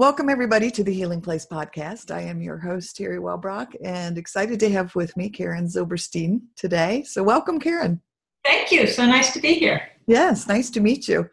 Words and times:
Welcome, 0.00 0.30
everybody, 0.30 0.70
to 0.70 0.82
the 0.82 0.94
Healing 0.94 1.20
Place 1.20 1.44
podcast. 1.44 2.10
I 2.10 2.22
am 2.22 2.40
your 2.40 2.56
host, 2.56 2.96
Teri 2.96 3.18
Wellbrock, 3.18 3.76
and 3.84 4.16
excited 4.16 4.58
to 4.60 4.70
have 4.70 4.94
with 4.94 5.14
me 5.14 5.28
Karen 5.28 5.66
Zilberstein 5.66 6.40
today. 6.56 7.02
So, 7.02 7.22
welcome, 7.22 7.60
Karen. 7.60 8.00
Thank 8.42 8.72
you. 8.72 8.86
So 8.86 9.04
nice 9.04 9.34
to 9.34 9.40
be 9.40 9.52
here. 9.52 9.90
Yes, 10.06 10.48
nice 10.48 10.70
to 10.70 10.80
meet 10.80 11.06
you. 11.06 11.28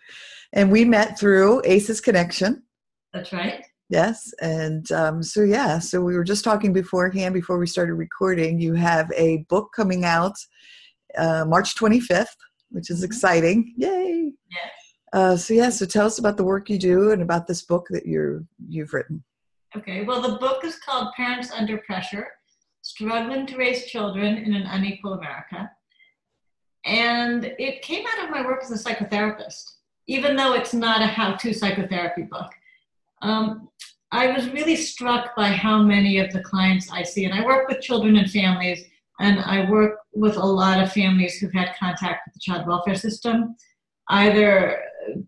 And 0.52 0.70
we 0.70 0.84
met 0.84 1.18
through 1.18 1.62
ACEs 1.64 2.02
Connection. 2.02 2.62
That's 3.14 3.32
right. 3.32 3.64
Yes. 3.88 4.34
And 4.42 4.92
um, 4.92 5.24
so, 5.24 5.44
yeah, 5.44 5.80
so 5.80 6.02
we 6.02 6.18
were 6.18 6.26
just 6.26 6.44
talking 6.44 6.74
beforehand 6.74 7.34
before 7.34 7.60
we 7.60 7.68
started 7.68 7.94
recording. 7.94 8.60
You 8.60 8.74
have 8.74 9.10
a 9.16 9.46
book 9.48 9.72
coming 9.74 10.04
out 10.04 10.36
uh, 11.18 11.46
March 11.46 11.74
25th, 11.76 12.26
which 12.72 12.90
is 12.90 12.98
mm-hmm. 12.98 13.06
exciting. 13.06 13.74
Yay. 13.78 14.34
Yes. 14.52 14.87
Uh, 15.14 15.38
so 15.38 15.54
yeah, 15.54 15.70
so 15.70 15.86
tell 15.86 16.06
us 16.06 16.20
about 16.20 16.38
the 16.38 16.44
work 16.44 16.70
you 16.70 16.78
do 16.78 17.12
and 17.12 17.22
about 17.22 17.48
this 17.48 17.62
book 17.62 17.88
that 17.90 18.06
you're 18.06 18.44
you've 18.68 18.94
written. 18.94 19.24
Okay, 19.76 20.04
well, 20.04 20.22
the 20.22 20.38
book 20.38 20.64
is 20.64 20.78
called 20.78 21.14
Parents 21.16 21.52
Under 21.52 21.78
Pressure: 21.78 22.28
Struggling 22.82 23.46
to 23.48 23.58
Raise 23.58 23.86
Children 23.86 24.38
in 24.38 24.54
an 24.54 24.64
Unequal 24.64 25.14
America, 25.14 25.72
and 26.86 27.46
it 27.58 27.82
came 27.82 28.06
out 28.06 28.26
of 28.26 28.32
my 28.32 28.46
work 28.46 28.64
as 28.64 28.72
a 28.72 28.84
psychotherapist. 28.84 29.64
Even 30.08 30.36
though 30.36 30.54
it's 30.54 30.74
not 30.74 31.02
a 31.02 31.08
how-to 31.08 31.54
psychotherapy 31.54 32.22
book, 32.24 32.50
um, 33.22 33.70
I 34.12 34.32
was 34.32 34.50
really 34.50 34.78
struck 34.78 35.36
by 35.36 35.50
how 35.50 35.84
many 35.84 36.20
of 36.20 36.32
the 36.32 36.42
clients 36.42 36.90
I 36.92 37.04
see, 37.04 37.26
and 37.26 37.34
I 37.34 37.46
work 37.46 37.68
with 37.68 37.82
children 37.82 38.16
and 38.16 38.30
families, 38.30 38.86
and 39.20 39.40
I 39.40 39.70
work 39.70 40.00
with 40.14 40.38
a 40.38 40.46
lot 40.46 40.82
of 40.82 40.92
families 40.94 41.38
who've 41.38 41.54
had 41.54 41.76
contact 41.78 42.22
with 42.26 42.34
the 42.34 42.40
child 42.40 42.68
welfare 42.68 42.96
system, 42.96 43.56
either 44.10 44.82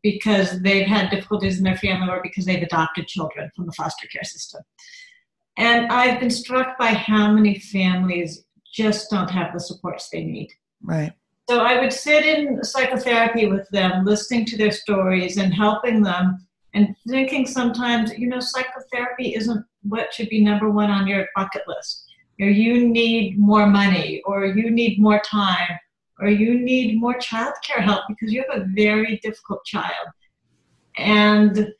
because 0.03 0.61
they've 0.61 0.87
had 0.87 1.09
difficulties 1.09 1.57
in 1.57 1.63
their 1.63 1.77
family 1.77 2.09
or 2.09 2.21
because 2.21 2.45
they've 2.45 2.63
adopted 2.63 3.07
children 3.07 3.49
from 3.55 3.65
the 3.65 3.73
foster 3.73 4.07
care 4.07 4.23
system. 4.23 4.61
And 5.57 5.91
I've 5.91 6.19
been 6.19 6.29
struck 6.29 6.77
by 6.77 6.87
how 6.87 7.31
many 7.31 7.59
families 7.59 8.45
just 8.73 9.09
don't 9.09 9.29
have 9.29 9.53
the 9.53 9.59
supports 9.59 10.09
they 10.09 10.23
need. 10.23 10.49
Right. 10.81 11.11
So 11.49 11.61
I 11.61 11.81
would 11.81 11.91
sit 11.91 12.25
in 12.25 12.63
psychotherapy 12.63 13.47
with 13.47 13.67
them, 13.69 14.05
listening 14.05 14.45
to 14.45 14.57
their 14.57 14.71
stories 14.71 15.37
and 15.37 15.53
helping 15.53 16.03
them 16.03 16.45
and 16.73 16.95
thinking 17.07 17.47
sometimes, 17.47 18.17
you 18.17 18.27
know, 18.27 18.39
psychotherapy 18.39 19.35
isn't 19.35 19.65
what 19.81 20.13
should 20.13 20.29
be 20.29 20.43
number 20.43 20.69
one 20.69 20.91
on 20.91 21.07
your 21.07 21.25
bucket 21.35 21.63
list. 21.67 22.05
Or 22.39 22.47
you 22.47 22.87
need 22.87 23.37
more 23.37 23.65
money 23.65 24.21
or 24.25 24.45
you 24.45 24.69
need 24.69 25.01
more 25.01 25.19
time 25.25 25.79
or 26.19 26.29
you 26.29 26.59
need 26.59 26.99
more 26.99 27.15
childcare 27.15 27.81
help 27.81 28.01
because 28.07 28.33
you 28.33 28.43
have 28.49 28.61
a 28.61 28.65
very 28.75 29.17
difficult 29.23 29.63
child. 29.65 30.07
And 30.97 31.73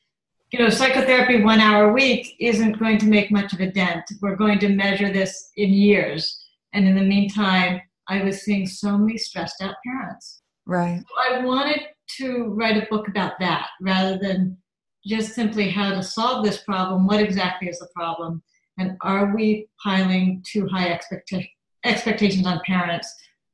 you 0.51 0.59
know, 0.59 0.69
psychotherapy 0.69 1.43
one 1.43 1.59
hour 1.59 1.89
a 1.89 1.93
week 1.93 2.35
isn't 2.39 2.79
going 2.79 2.97
to 2.99 3.05
make 3.05 3.31
much 3.31 3.53
of 3.53 3.59
a 3.59 3.71
dent. 3.71 4.03
We're 4.19 4.35
going 4.35 4.57
to 4.59 4.69
measure 4.69 5.11
this 5.11 5.51
in 5.57 5.69
years. 5.69 6.43
And 6.73 6.87
in 6.87 6.95
the 6.95 7.03
meantime, 7.03 7.81
I 8.07 8.23
was 8.23 8.41
seeing 8.41 8.65
so 8.65 8.97
many 8.97 9.17
stressed 9.17 9.61
out 9.61 9.75
parents. 9.85 10.41
Right. 10.65 11.01
So 11.07 11.35
I 11.35 11.45
wanted 11.45 11.81
to 12.17 12.45
write 12.55 12.77
a 12.77 12.87
book 12.89 13.07
about 13.07 13.33
that 13.39 13.69
rather 13.81 14.17
than 14.17 14.57
just 15.05 15.33
simply 15.35 15.69
how 15.69 15.91
to 15.91 16.01
solve 16.01 16.43
this 16.43 16.63
problem. 16.63 17.05
What 17.05 17.21
exactly 17.21 17.69
is 17.69 17.79
the 17.79 17.87
problem? 17.95 18.41
And 18.79 18.97
are 19.01 19.35
we 19.35 19.67
piling 19.83 20.43
too 20.47 20.67
high 20.67 20.89
expecta- 20.89 21.49
expectations 21.83 22.47
on 22.47 22.59
parents 22.65 23.13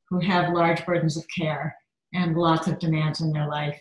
who 0.09 0.19
have 0.19 0.53
large 0.53 0.85
burdens 0.85 1.17
of 1.17 1.25
care 1.35 1.75
and 2.13 2.37
lots 2.37 2.67
of 2.67 2.79
demands 2.79 3.21
in 3.21 3.31
their 3.31 3.47
life. 3.47 3.79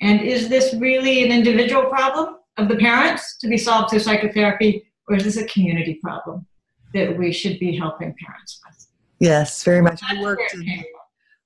And 0.00 0.20
is 0.20 0.48
this 0.48 0.74
really 0.74 1.24
an 1.24 1.32
individual 1.32 1.84
problem 1.86 2.36
of 2.56 2.68
the 2.68 2.76
parents 2.76 3.36
to 3.38 3.48
be 3.48 3.56
solved 3.56 3.90
through 3.90 4.00
psychotherapy, 4.00 4.84
or 5.08 5.16
is 5.16 5.24
this 5.24 5.36
a 5.36 5.46
community 5.46 5.98
problem 6.02 6.46
that 6.94 7.16
we 7.16 7.32
should 7.32 7.58
be 7.58 7.76
helping 7.76 8.14
parents 8.24 8.60
with? 8.66 8.86
Yes, 9.18 9.62
very 9.62 9.82
much. 9.82 10.00
I 10.06 10.20
worked 10.20 10.54
in, 10.54 10.84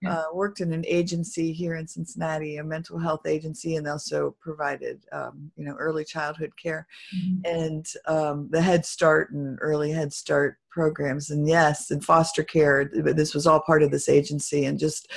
uh, 0.06 0.25
worked 0.32 0.60
in 0.60 0.72
an 0.72 0.84
agency 0.87 1.53
here 1.53 1.76
in 1.76 1.87
Cincinnati, 1.87 2.56
a 2.56 2.65
mental 2.65 2.98
health 2.98 3.26
agency, 3.26 3.76
and 3.76 3.87
they 3.87 3.91
also 3.91 4.37
provided, 4.41 5.04
um, 5.12 5.50
you 5.56 5.65
know, 5.65 5.75
early 5.75 6.04
childhood 6.04 6.53
care 6.60 6.87
mm-hmm. 7.16 7.41
and 7.44 7.87
um, 8.06 8.48
the 8.50 8.60
Head 8.60 8.84
Start 8.84 9.32
and 9.32 9.59
early 9.60 9.91
Head 9.91 10.12
Start 10.12 10.59
programs. 10.70 11.31
And 11.31 11.48
yes, 11.48 11.91
and 11.91 12.04
foster 12.04 12.42
care, 12.42 12.91
this 12.92 13.34
was 13.34 13.47
all 13.47 13.60
part 13.60 13.82
of 13.82 13.91
this 13.91 14.09
agency, 14.09 14.65
and 14.65 14.78
just 14.78 15.10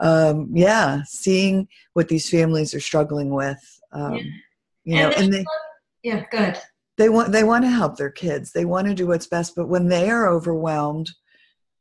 um, 0.00 0.50
yeah, 0.52 1.02
seeing 1.06 1.68
what 1.94 2.08
these 2.08 2.28
families 2.28 2.74
are 2.74 2.80
struggling 2.80 3.30
with, 3.30 3.80
um, 3.92 4.14
yeah. 4.14 4.22
you 4.84 4.94
know, 4.96 5.08
and, 5.10 5.24
and 5.24 5.32
they, 5.32 5.44
yeah, 6.02 6.24
good. 6.30 6.58
They 6.98 7.08
want 7.08 7.32
they 7.32 7.44
want 7.44 7.64
to 7.64 7.70
help 7.70 7.96
their 7.96 8.10
kids. 8.10 8.52
They 8.52 8.64
want 8.64 8.86
to 8.86 8.94
do 8.94 9.06
what's 9.06 9.26
best, 9.26 9.54
but 9.54 9.68
when 9.68 9.88
they 9.88 10.10
are 10.10 10.28
overwhelmed, 10.28 11.10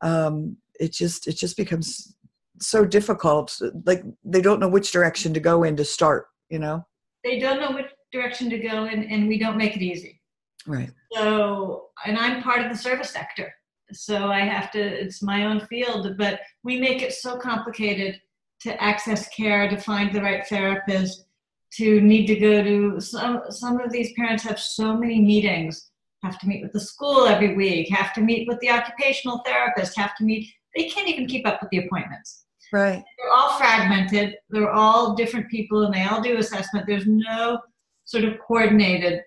um, 0.01 0.57
it 0.79 0.91
just 0.91 1.27
it 1.27 1.33
just 1.33 1.57
becomes 1.57 2.15
so 2.59 2.85
difficult 2.85 3.59
like 3.85 4.03
they 4.23 4.41
don't 4.41 4.59
know 4.59 4.69
which 4.69 4.91
direction 4.91 5.33
to 5.33 5.39
go 5.39 5.63
in 5.63 5.75
to 5.75 5.85
start 5.85 6.27
you 6.49 6.59
know? 6.59 6.85
They 7.23 7.39
don't 7.39 7.59
know 7.59 7.71
which 7.71 7.87
direction 8.11 8.49
to 8.51 8.59
go 8.59 8.85
in 8.85 9.03
and 9.05 9.27
we 9.27 9.39
don't 9.39 9.57
make 9.57 9.75
it 9.75 9.81
easy. 9.81 10.21
Right. 10.67 10.91
So 11.11 11.85
and 12.05 12.17
i'm 12.17 12.41
part 12.41 12.61
of 12.61 12.71
the 12.71 12.77
service 12.77 13.11
sector 13.11 13.53
so 13.91 14.27
i 14.27 14.39
have 14.39 14.71
to 14.71 14.79
it's 14.79 15.21
my 15.21 15.45
own 15.45 15.59
field 15.67 16.17
but 16.17 16.39
we 16.63 16.79
make 16.79 17.01
it 17.01 17.13
so 17.13 17.37
complicated 17.37 18.19
to 18.61 18.81
access 18.81 19.27
care 19.29 19.69
to 19.69 19.77
find 19.77 20.13
the 20.13 20.21
right 20.21 20.47
therapist 20.47 21.25
to 21.73 22.01
need 22.01 22.25
to 22.25 22.35
go 22.35 22.63
to 22.63 22.99
some 22.99 23.41
some 23.49 23.79
of 23.79 23.91
these 23.91 24.13
parents 24.13 24.43
have 24.43 24.59
so 24.59 24.97
many 24.97 25.21
meetings 25.21 25.91
have 26.23 26.39
to 26.39 26.47
meet 26.47 26.63
with 26.63 26.73
the 26.73 26.79
school 26.79 27.25
every 27.25 27.55
week 27.55 27.87
have 27.89 28.13
to 28.13 28.21
meet 28.21 28.47
with 28.47 28.59
the 28.59 28.69
occupational 28.69 29.41
therapist 29.45 29.97
have 29.97 30.15
to 30.15 30.23
meet 30.23 30.49
they 30.75 30.89
can't 30.89 31.07
even 31.07 31.27
keep 31.27 31.47
up 31.47 31.61
with 31.61 31.69
the 31.69 31.85
appointments 31.85 32.44
Right. 32.75 33.05
They're 33.17 33.31
all 33.31 33.57
fragmented. 33.57 34.35
They're 34.49 34.69
all 34.69 35.15
different 35.15 35.49
people 35.49 35.85
and 35.85 35.93
they 35.93 36.03
all 36.03 36.21
do 36.21 36.35
assessment. 36.35 36.85
There's 36.85 37.07
no 37.07 37.59
sort 38.03 38.25
of 38.25 38.33
coordinated 38.45 39.21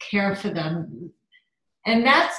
care 0.00 0.34
for 0.34 0.48
them. 0.48 1.12
And 1.84 2.02
that's 2.02 2.34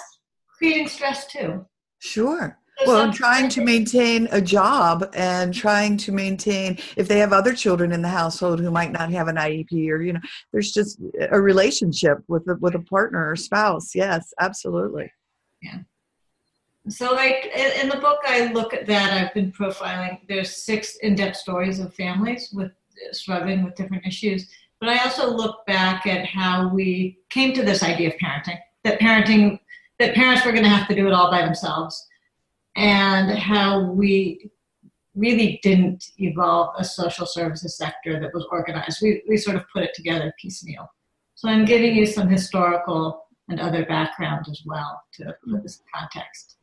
creating 0.57 0.87
stress 0.87 1.27
too. 1.27 1.67
Sure. 1.99 2.57
well, 2.87 3.13
trying 3.13 3.47
to 3.49 3.63
maintain 3.63 4.27
a 4.31 4.41
job 4.41 5.07
and 5.13 5.53
trying 5.53 5.97
to 5.97 6.11
maintain 6.11 6.79
if 6.97 7.07
they 7.07 7.19
have 7.19 7.31
other 7.31 7.53
children 7.53 7.91
in 7.91 8.01
the 8.01 8.09
household 8.09 8.59
who 8.59 8.71
might 8.71 8.91
not 8.91 9.11
have 9.11 9.27
an 9.27 9.35
IEP 9.35 9.87
or 9.91 10.01
you 10.01 10.13
know, 10.13 10.19
there's 10.51 10.71
just 10.71 10.99
a 11.29 11.39
relationship 11.39 12.17
with 12.27 12.41
a, 12.49 12.55
with 12.55 12.73
a 12.73 12.79
partner 12.79 13.29
or 13.29 13.35
spouse. 13.35 13.93
Yes, 13.93 14.33
absolutely. 14.39 15.11
Yeah. 15.61 15.81
So 16.87 17.17
I, 17.17 17.81
in 17.81 17.89
the 17.89 17.97
book, 17.97 18.19
I 18.25 18.51
look 18.51 18.73
at 18.73 18.85
that. 18.85 19.13
I've 19.13 19.33
been 19.33 19.51
profiling. 19.51 20.19
There's 20.27 20.55
six 20.55 20.97
in-depth 20.97 21.35
stories 21.35 21.79
of 21.79 21.93
families 21.95 22.51
with 22.53 22.71
struggling 23.11 23.63
with 23.63 23.75
different 23.75 24.05
issues. 24.05 24.49
But 24.79 24.89
I 24.89 24.99
also 24.99 25.31
look 25.31 25.65
back 25.65 26.05
at 26.05 26.25
how 26.25 26.67
we 26.67 27.19
came 27.29 27.53
to 27.53 27.63
this 27.63 27.81
idea 27.81 28.09
of 28.09 28.15
parenting. 28.15 28.59
That 28.83 28.99
parenting, 28.99 29.59
that 29.99 30.13
parents 30.15 30.45
were 30.45 30.51
going 30.51 30.63
to 30.63 30.69
have 30.69 30.87
to 30.89 30.95
do 30.95 31.07
it 31.07 31.13
all 31.13 31.31
by 31.31 31.43
themselves, 31.43 32.05
and 32.75 33.35
how 33.37 33.81
we 33.91 34.51
really 35.15 35.59
didn't 35.63 36.11
evolve 36.17 36.75
a 36.77 36.83
social 36.83 37.25
services 37.25 37.77
sector 37.77 38.19
that 38.19 38.33
was 38.33 38.45
organized. 38.51 38.99
We 39.01 39.23
we 39.27 39.37
sort 39.37 39.55
of 39.55 39.63
put 39.73 39.83
it 39.83 39.93
together 39.95 40.33
piecemeal. 40.39 40.91
So 41.35 41.49
I'm 41.49 41.65
giving 41.65 41.95
you 41.95 42.05
some 42.05 42.27
historical 42.27 43.25
and 43.49 43.59
other 43.59 43.85
background 43.85 44.47
as 44.49 44.61
well 44.65 45.01
to 45.13 45.35
put 45.49 45.63
this 45.63 45.77
in 45.77 45.85
context. 45.93 46.57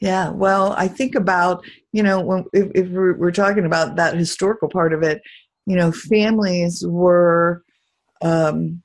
Yeah, 0.00 0.30
well, 0.30 0.72
I 0.78 0.88
think 0.88 1.14
about 1.14 1.62
you 1.92 2.02
know 2.02 2.20
when 2.20 2.44
if, 2.54 2.70
if 2.74 2.88
we're, 2.88 3.16
we're, 3.16 3.30
talking 3.30 3.66
about 3.66 3.96
that 3.96 4.16
historical 4.16 4.68
part 4.68 4.94
of 4.94 5.02
it, 5.02 5.20
you 5.66 5.76
know, 5.76 5.92
families 5.92 6.84
were, 6.86 7.62
um, 8.22 8.82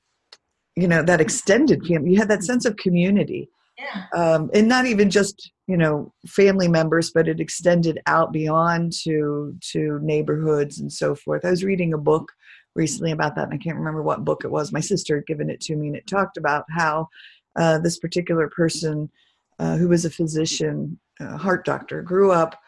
you 0.75 0.87
know, 0.89 1.03
that 1.03 1.21
extended 1.21 1.85
family. 1.85 2.11
You 2.11 2.17
had 2.17 2.27
that 2.27 2.43
sense 2.43 2.65
of 2.65 2.75
community, 2.75 3.49
yeah, 3.77 4.07
um, 4.13 4.49
and 4.53 4.67
not 4.67 4.87
even 4.87 5.09
just 5.09 5.51
you 5.67 5.77
know 5.77 6.13
family 6.27 6.67
members, 6.67 7.11
but 7.11 7.29
it 7.29 7.39
extended 7.39 8.01
out 8.07 8.33
beyond 8.33 8.91
to 9.03 9.55
to 9.71 9.99
neighborhoods 10.01 10.79
and 10.79 10.91
so 10.91 11.15
forth. 11.15 11.45
I 11.45 11.49
was 11.49 11.63
reading 11.63 11.93
a 11.93 11.97
book 11.97 12.29
recently 12.75 13.11
about 13.11 13.35
that, 13.37 13.45
and 13.45 13.53
I 13.53 13.57
can't 13.57 13.77
remember 13.77 14.03
what 14.03 14.25
book 14.25 14.43
it 14.43 14.51
was. 14.51 14.73
My 14.73 14.81
sister 14.81 15.15
had 15.15 15.27
given 15.27 15.49
it 15.49 15.61
to 15.61 15.77
me, 15.77 15.87
and 15.87 15.95
it 15.95 16.07
talked 16.07 16.35
about 16.35 16.65
how 16.69 17.07
uh, 17.55 17.79
this 17.79 17.97
particular 17.99 18.49
person. 18.49 19.09
Uh, 19.57 19.77
who 19.77 19.87
was 19.87 20.03
a 20.03 20.09
physician 20.09 20.99
a 21.19 21.37
heart 21.37 21.65
doctor, 21.65 22.01
grew 22.01 22.31
up 22.31 22.59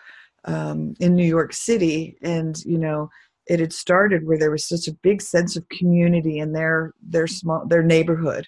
um, 0.46 0.94
in 1.00 1.16
New 1.16 1.26
York 1.26 1.54
City, 1.54 2.18
and 2.22 2.58
you 2.66 2.78
know, 2.78 3.10
it 3.48 3.60
had 3.60 3.74
started 3.74 4.26
where 4.26 4.38
there 4.38 4.52
was 4.52 4.68
such 4.68 4.88
a 4.88 4.98
big 5.04 5.22
sense 5.22 5.56
of 5.56 5.68
community 5.70 6.40
in 6.40 6.54
their 6.54 6.94
their 7.02 7.28
small 7.28 7.66
their 7.68 7.84
neighborhood, 7.84 8.48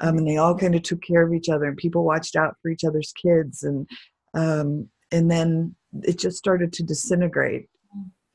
um, 0.00 0.18
and 0.18 0.28
they 0.28 0.36
all 0.36 0.56
kind 0.56 0.74
of 0.74 0.82
took 0.82 1.02
care 1.02 1.26
of 1.26 1.32
each 1.32 1.48
other, 1.48 1.64
and 1.66 1.76
people 1.76 2.04
watched 2.04 2.36
out 2.36 2.56
for 2.62 2.70
each 2.70 2.84
other's 2.84 3.12
kids, 3.12 3.62
and 3.62 3.88
um, 4.34 4.88
and 5.10 5.30
then 5.30 5.74
it 6.02 6.18
just 6.18 6.36
started 6.36 6.72
to 6.74 6.82
disintegrate, 6.82 7.68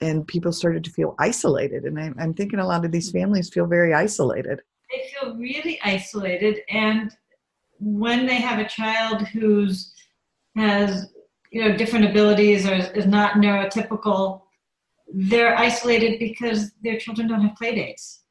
and 0.02 0.28
people 0.28 0.52
started 0.52 0.84
to 0.84 0.92
feel 0.92 1.16
isolated, 1.20 1.84
and 1.84 2.00
I, 2.00 2.12
I'm 2.20 2.34
thinking 2.34 2.60
a 2.60 2.68
lot 2.68 2.86
of 2.86 2.92
these 2.92 3.12
families 3.12 3.50
feel 3.50 3.68
very 3.68 3.94
isolated. 3.94 4.62
They 4.92 5.10
feel 5.20 5.36
really 5.36 5.80
isolated 5.84 6.60
and 6.70 7.16
when 7.84 8.26
they 8.26 8.36
have 8.36 8.60
a 8.60 8.68
child 8.68 9.28
who's 9.28 9.93
has 10.56 11.10
you 11.52 11.62
know 11.62 11.76
different 11.76 12.06
abilities 12.06 12.68
or 12.68 12.74
is, 12.74 12.90
is 12.90 13.06
not 13.06 13.36
neurotypical 13.36 14.42
they're 15.14 15.58
isolated 15.58 16.18
because 16.20 16.72
their 16.82 16.98
children 16.98 17.28
don't 17.28 17.42
have 17.42 17.56
play 17.56 17.76
dates 17.76 18.24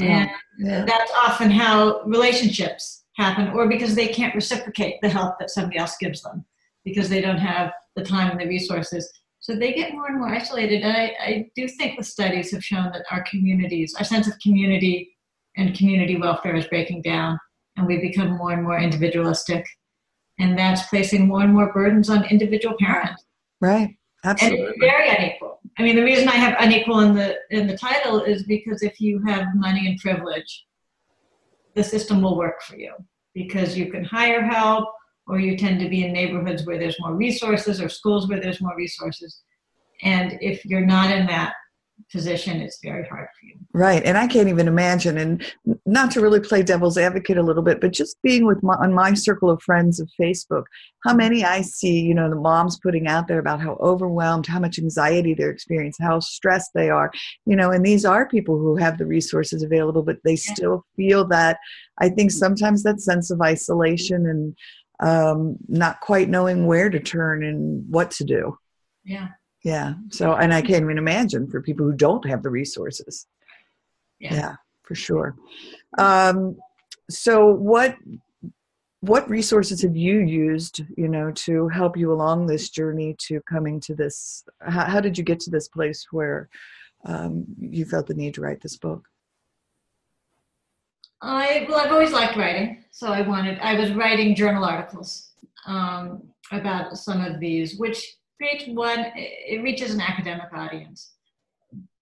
and 0.00 0.30
yeah. 0.58 0.84
that's 0.84 1.12
often 1.24 1.50
how 1.50 2.02
relationships 2.02 3.04
happen 3.16 3.48
or 3.48 3.68
because 3.68 3.94
they 3.94 4.08
can't 4.08 4.34
reciprocate 4.34 4.96
the 5.02 5.08
help 5.08 5.38
that 5.38 5.50
somebody 5.50 5.78
else 5.78 5.96
gives 5.98 6.22
them 6.22 6.44
because 6.84 7.08
they 7.08 7.20
don't 7.20 7.38
have 7.38 7.72
the 7.96 8.04
time 8.04 8.30
and 8.30 8.40
the 8.40 8.46
resources. 8.46 9.10
So 9.40 9.54
they 9.54 9.72
get 9.72 9.92
more 9.92 10.06
and 10.06 10.18
more 10.18 10.28
isolated. 10.28 10.82
And 10.82 10.96
I, 10.96 11.14
I 11.20 11.50
do 11.56 11.66
think 11.66 11.98
the 11.98 12.04
studies 12.04 12.50
have 12.52 12.64
shown 12.64 12.90
that 12.92 13.04
our 13.10 13.24
communities 13.24 13.94
our 13.98 14.04
sense 14.04 14.26
of 14.26 14.38
community 14.38 15.16
and 15.56 15.76
community 15.76 16.16
welfare 16.16 16.56
is 16.56 16.66
breaking 16.66 17.02
down 17.02 17.38
and 17.76 17.86
we 17.86 17.98
become 17.98 18.36
more 18.36 18.52
and 18.52 18.62
more 18.62 18.78
individualistic 18.78 19.66
and 20.40 20.58
that's 20.58 20.86
placing 20.88 21.26
more 21.26 21.42
and 21.42 21.52
more 21.52 21.72
burdens 21.72 22.08
on 22.10 22.24
individual 22.26 22.74
parents. 22.80 23.24
Right. 23.60 23.96
Absolutely 24.24 24.60
and 24.60 24.68
it's 24.70 24.78
very 24.80 25.08
unequal. 25.08 25.60
I 25.78 25.82
mean 25.82 25.96
the 25.96 26.02
reason 26.02 26.28
i 26.28 26.36
have 26.36 26.54
unequal 26.58 27.00
in 27.00 27.14
the 27.14 27.36
in 27.50 27.66
the 27.66 27.76
title 27.76 28.22
is 28.22 28.42
because 28.42 28.82
if 28.82 29.00
you 29.00 29.22
have 29.26 29.46
money 29.54 29.86
and 29.86 29.98
privilege 29.98 30.66
the 31.74 31.82
system 31.82 32.22
will 32.22 32.36
work 32.36 32.62
for 32.62 32.76
you. 32.76 32.92
Because 33.34 33.76
you 33.76 33.90
can 33.90 34.04
hire 34.04 34.42
help 34.42 34.88
or 35.26 35.38
you 35.38 35.56
tend 35.56 35.80
to 35.80 35.88
be 35.88 36.04
in 36.04 36.12
neighborhoods 36.12 36.66
where 36.66 36.78
there's 36.78 36.98
more 37.00 37.14
resources 37.14 37.80
or 37.80 37.88
schools 37.88 38.28
where 38.28 38.40
there's 38.40 38.60
more 38.60 38.76
resources. 38.76 39.42
And 40.02 40.38
if 40.40 40.64
you're 40.64 40.86
not 40.86 41.10
in 41.10 41.26
that 41.26 41.54
position, 42.10 42.60
it's 42.60 42.78
very 42.82 43.06
hard 43.06 43.28
for 43.38 43.46
you. 43.46 43.54
Right. 43.72 44.02
And 44.04 44.18
I 44.18 44.26
can't 44.26 44.48
even 44.48 44.66
imagine, 44.66 45.16
and 45.18 45.44
not 45.86 46.10
to 46.12 46.20
really 46.20 46.40
play 46.40 46.62
devil's 46.62 46.98
advocate 46.98 47.38
a 47.38 47.42
little 47.42 47.62
bit, 47.62 47.80
but 47.80 47.92
just 47.92 48.20
being 48.22 48.46
with 48.46 48.62
my, 48.62 48.74
on 48.74 48.92
my 48.92 49.14
circle 49.14 49.50
of 49.50 49.62
friends 49.62 50.00
of 50.00 50.10
Facebook, 50.20 50.64
how 51.04 51.14
many 51.14 51.44
I 51.44 51.60
see, 51.62 52.00
you 52.00 52.14
know, 52.14 52.28
the 52.28 52.36
moms 52.36 52.78
putting 52.80 53.06
out 53.06 53.28
there 53.28 53.38
about 53.38 53.60
how 53.60 53.74
overwhelmed, 53.80 54.46
how 54.46 54.58
much 54.58 54.78
anxiety 54.78 55.34
they're 55.34 55.50
experiencing, 55.50 56.04
how 56.04 56.20
stressed 56.20 56.70
they 56.74 56.90
are, 56.90 57.10
you 57.46 57.56
know, 57.56 57.70
and 57.70 57.84
these 57.84 58.04
are 58.04 58.28
people 58.28 58.58
who 58.58 58.76
have 58.76 58.98
the 58.98 59.06
resources 59.06 59.62
available, 59.62 60.02
but 60.02 60.18
they 60.24 60.32
yeah. 60.32 60.54
still 60.54 60.84
feel 60.96 61.26
that, 61.28 61.58
I 62.00 62.08
think 62.08 62.30
sometimes 62.30 62.82
that 62.82 63.00
sense 63.00 63.30
of 63.30 63.40
isolation 63.40 64.26
and 64.26 64.56
um, 65.00 65.56
not 65.68 66.00
quite 66.00 66.28
knowing 66.28 66.66
where 66.66 66.90
to 66.90 67.00
turn 67.00 67.44
and 67.44 67.84
what 67.88 68.10
to 68.12 68.24
do. 68.24 68.58
Yeah 69.04 69.28
yeah. 69.62 69.94
So 70.10 70.34
and 70.34 70.54
i 70.54 70.62
can't 70.62 70.84
even 70.84 70.98
imagine 70.98 71.50
for 71.50 71.60
people 71.60 71.86
who 71.86 71.92
don't 71.92 72.26
have 72.28 72.42
the 72.42 72.50
resources. 72.50 73.26
Yeah, 74.18 74.34
yeah 74.34 74.54
for 74.82 74.94
sure. 74.94 75.36
Um, 75.98 76.56
so 77.08 77.46
what 77.46 77.96
what 79.00 79.28
resources 79.30 79.80
have 79.82 79.96
you 79.96 80.18
used 80.18 80.82
you 80.96 81.08
know 81.08 81.30
to 81.32 81.68
help 81.68 81.96
you 81.96 82.12
along 82.12 82.46
this 82.46 82.68
journey 82.68 83.16
to 83.18 83.40
coming 83.48 83.80
to 83.80 83.94
this 83.94 84.44
how, 84.60 84.84
how 84.84 85.00
did 85.00 85.16
you 85.16 85.24
get 85.24 85.40
to 85.40 85.50
this 85.50 85.68
place 85.68 86.06
where 86.10 86.48
um, 87.06 87.46
you 87.58 87.84
felt 87.84 88.06
the 88.06 88.14
need 88.14 88.34
to 88.34 88.42
write 88.42 88.60
this 88.60 88.76
book? 88.76 89.08
I 91.22 91.66
well 91.68 91.80
i've 91.80 91.92
always 91.92 92.12
liked 92.12 92.36
writing 92.36 92.84
so 92.90 93.12
i 93.12 93.20
wanted 93.20 93.58
i 93.60 93.74
was 93.74 93.92
writing 93.92 94.34
journal 94.34 94.64
articles 94.64 95.32
um, 95.66 96.22
about 96.52 96.96
some 96.96 97.22
of 97.24 97.40
these 97.40 97.78
which 97.78 98.02
one, 98.68 99.12
it 99.14 99.62
reaches 99.62 99.94
an 99.94 100.00
academic 100.00 100.52
audience. 100.52 101.12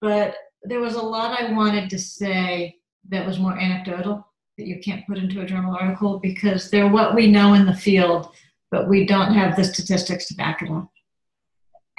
But 0.00 0.36
there 0.62 0.80
was 0.80 0.94
a 0.94 1.02
lot 1.02 1.40
I 1.40 1.52
wanted 1.52 1.90
to 1.90 1.98
say 1.98 2.76
that 3.08 3.26
was 3.26 3.38
more 3.38 3.58
anecdotal 3.58 4.26
that 4.56 4.66
you 4.66 4.80
can't 4.80 5.06
put 5.06 5.18
into 5.18 5.40
a 5.40 5.46
journal 5.46 5.76
article 5.80 6.18
because 6.18 6.70
they're 6.70 6.88
what 6.88 7.14
we 7.14 7.30
know 7.30 7.54
in 7.54 7.64
the 7.64 7.74
field, 7.74 8.34
but 8.70 8.88
we 8.88 9.06
don't 9.06 9.32
have 9.32 9.56
the 9.56 9.64
statistics 9.64 10.26
to 10.26 10.34
back 10.34 10.62
it 10.62 10.70
up. 10.70 10.90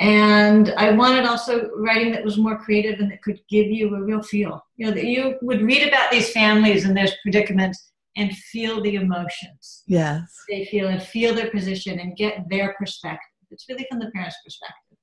And 0.02 0.74
I 0.78 0.92
wanted 0.92 1.26
also 1.26 1.70
writing 1.76 2.12
that 2.12 2.24
was 2.24 2.38
more 2.38 2.58
creative 2.58 3.00
and 3.00 3.12
that 3.12 3.22
could 3.22 3.40
give 3.50 3.68
you 3.68 3.94
a 3.96 4.02
real 4.02 4.22
feel. 4.22 4.66
You 4.78 4.88
know, 4.88 4.94
that 4.94 5.04
you 5.04 5.38
would 5.42 5.62
read 5.62 5.88
about 5.88 6.12
these 6.12 6.32
families 6.32 6.86
and 6.86 6.96
their 6.96 7.08
predicaments 7.22 7.92
and 8.16 8.36
feel 8.36 8.82
the 8.82 8.96
emotions. 8.96 9.84
Yes. 9.88 10.22
They 10.50 10.66
feel 10.66 10.88
and 10.88 11.02
feel 11.04 11.34
their 11.34 11.52
position 11.52 12.00
and 12.00 12.16
get 12.16 12.48
their 12.50 12.76
perspective. 12.78 13.29
It's 13.52 13.68
really 13.70 13.86
from 13.90 14.00
the 14.00 14.12
parent's 14.12 14.38
perspective. 14.44 14.98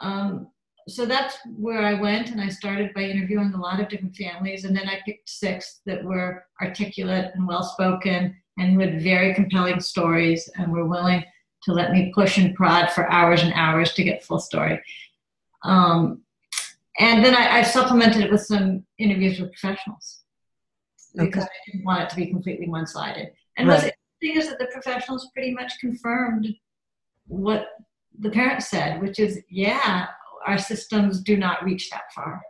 Um, 0.00 0.48
so 0.86 1.06
that's 1.06 1.38
where 1.56 1.82
I 1.82 1.94
went, 1.94 2.30
and 2.30 2.40
I 2.40 2.48
started 2.48 2.92
by 2.94 3.02
interviewing 3.02 3.54
a 3.54 3.60
lot 3.60 3.80
of 3.80 3.88
different 3.88 4.16
families, 4.16 4.64
and 4.64 4.76
then 4.76 4.88
I 4.88 5.00
picked 5.06 5.30
six 5.30 5.80
that 5.86 6.04
were 6.04 6.44
articulate 6.60 7.30
and 7.34 7.46
well 7.46 7.62
spoken 7.62 8.36
and 8.58 8.76
with 8.76 9.02
very 9.02 9.34
compelling 9.34 9.80
stories 9.80 10.48
and 10.56 10.70
were 10.70 10.86
willing 10.86 11.24
to 11.64 11.72
let 11.72 11.92
me 11.92 12.12
push 12.14 12.36
and 12.36 12.54
prod 12.54 12.90
for 12.90 13.10
hours 13.10 13.42
and 13.42 13.52
hours 13.54 13.94
to 13.94 14.04
get 14.04 14.22
full 14.22 14.38
story. 14.38 14.80
Um, 15.62 16.22
and 17.00 17.24
then 17.24 17.34
I, 17.34 17.58
I, 17.58 17.62
supplemented 17.62 18.22
it 18.22 18.30
with 18.30 18.42
some 18.42 18.84
interviews 18.98 19.40
with 19.40 19.50
professionals 19.52 20.20
because 21.16 21.42
okay. 21.42 21.50
I 21.50 21.70
didn't 21.70 21.84
want 21.84 22.02
it 22.02 22.10
to 22.10 22.16
be 22.16 22.26
completely 22.26 22.68
one 22.68 22.86
sided. 22.86 23.32
And 23.56 23.66
right. 23.66 23.82
what's 23.82 23.96
interesting 24.20 24.42
is 24.42 24.48
that 24.50 24.58
the 24.58 24.70
professionals 24.72 25.30
pretty 25.32 25.52
much 25.52 25.72
confirmed 25.80 26.46
what 27.26 27.66
the 28.18 28.30
parents 28.30 28.68
said, 28.70 29.00
which 29.00 29.18
is, 29.18 29.40
yeah, 29.50 30.06
our 30.46 30.58
systems 30.58 31.20
do 31.20 31.36
not 31.36 31.64
reach 31.64 31.90
that 31.90 32.04
far 32.14 32.42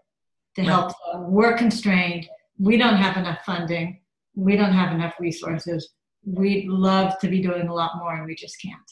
to 0.56 0.62
right. 0.62 0.69
help. 0.69 0.93
We're 1.17 1.56
constrained. 1.56 2.29
We 2.59 2.76
don't 2.76 2.97
have 2.97 3.17
enough 3.17 3.41
funding. 3.44 4.00
We 4.35 4.56
don't 4.56 4.73
have 4.73 4.93
enough 4.93 5.15
resources. 5.19 5.91
We'd 6.25 6.69
love 6.69 7.19
to 7.21 7.29
be 7.29 7.41
doing 7.41 7.69
a 7.69 7.75
lot 7.75 7.93
more, 7.99 8.15
and 8.15 8.26
we 8.26 8.35
just 8.35 8.61
can't. 8.61 8.91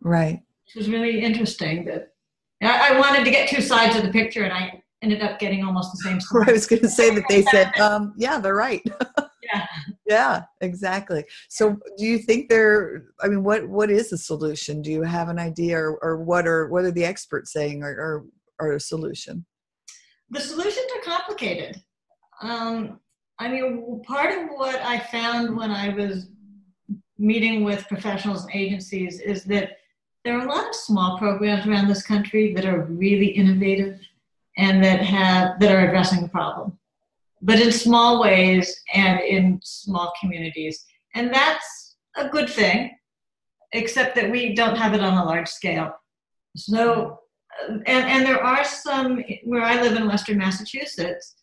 Right. 0.00 0.40
It 0.68 0.78
was 0.78 0.88
really 0.88 1.20
interesting 1.20 1.84
that 1.86 2.08
I, 2.62 2.94
I 2.94 3.00
wanted 3.00 3.24
to 3.24 3.30
get 3.30 3.48
two 3.48 3.62
sides 3.62 3.96
of 3.96 4.02
the 4.02 4.10
picture, 4.10 4.44
and 4.44 4.52
I 4.52 4.82
ended 5.02 5.22
up 5.22 5.38
getting 5.38 5.64
almost 5.64 5.92
the 5.92 5.98
same 5.98 6.20
story. 6.20 6.46
I 6.48 6.52
was 6.52 6.66
going 6.66 6.82
to 6.82 6.88
say 6.88 7.14
that 7.14 7.24
they 7.28 7.42
said, 7.42 7.76
um, 7.78 8.14
yeah, 8.16 8.38
they're 8.38 8.54
right. 8.54 8.82
yeah. 9.42 9.66
Yeah, 10.08 10.44
exactly. 10.62 11.24
So 11.50 11.76
do 11.98 12.06
you 12.06 12.18
think 12.18 12.48
there 12.48 13.04
I 13.20 13.28
mean 13.28 13.44
what 13.44 13.68
what 13.68 13.90
is 13.90 14.08
the 14.08 14.16
solution? 14.16 14.80
Do 14.80 14.90
you 14.90 15.02
have 15.02 15.28
an 15.28 15.38
idea 15.38 15.76
or, 15.76 15.98
or 16.02 16.16
what 16.16 16.48
are 16.48 16.68
what 16.68 16.84
are 16.84 16.90
the 16.90 17.04
experts 17.04 17.52
saying 17.52 17.82
or, 17.82 17.90
or, 17.90 18.24
or 18.58 18.72
a 18.72 18.80
solution? 18.80 19.44
The 20.30 20.40
solutions 20.40 20.86
are 20.96 21.02
complicated. 21.02 21.82
Um, 22.42 23.00
I 23.38 23.48
mean, 23.48 24.02
part 24.06 24.36
of 24.36 24.48
what 24.56 24.76
I 24.76 24.98
found 24.98 25.54
when 25.54 25.70
I 25.70 25.90
was 25.94 26.28
meeting 27.18 27.62
with 27.62 27.86
professionals 27.88 28.44
and 28.44 28.54
agencies 28.54 29.20
is 29.20 29.44
that 29.44 29.72
there 30.24 30.38
are 30.38 30.46
a 30.46 30.48
lot 30.48 30.68
of 30.68 30.74
small 30.74 31.18
programs 31.18 31.66
around 31.66 31.88
this 31.88 32.02
country 32.02 32.54
that 32.54 32.64
are 32.64 32.84
really 32.84 33.26
innovative 33.26 34.00
and 34.56 34.82
that 34.82 35.02
have 35.02 35.60
that 35.60 35.70
are 35.70 35.86
addressing 35.86 36.22
the 36.22 36.28
problem 36.28 36.77
but 37.42 37.60
in 37.60 37.72
small 37.72 38.20
ways 38.20 38.80
and 38.94 39.20
in 39.20 39.60
small 39.62 40.12
communities 40.20 40.84
and 41.14 41.32
that's 41.32 41.96
a 42.16 42.28
good 42.28 42.48
thing 42.48 42.90
except 43.72 44.14
that 44.14 44.30
we 44.30 44.54
don't 44.54 44.76
have 44.76 44.94
it 44.94 45.00
on 45.00 45.18
a 45.18 45.24
large 45.24 45.48
scale 45.48 45.92
so 46.56 47.20
and, 47.68 47.86
and 47.86 48.26
there 48.26 48.42
are 48.42 48.64
some 48.64 49.22
where 49.44 49.62
i 49.62 49.80
live 49.80 49.96
in 49.96 50.08
western 50.08 50.38
massachusetts 50.38 51.36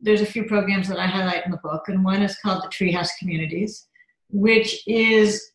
there's 0.00 0.20
a 0.20 0.26
few 0.26 0.44
programs 0.44 0.88
that 0.88 0.98
i 0.98 1.06
highlight 1.06 1.44
in 1.44 1.50
the 1.50 1.58
book 1.58 1.88
and 1.88 2.04
one 2.04 2.22
is 2.22 2.36
called 2.38 2.62
the 2.62 2.68
treehouse 2.68 3.10
communities 3.18 3.86
which 4.30 4.82
is 4.86 5.50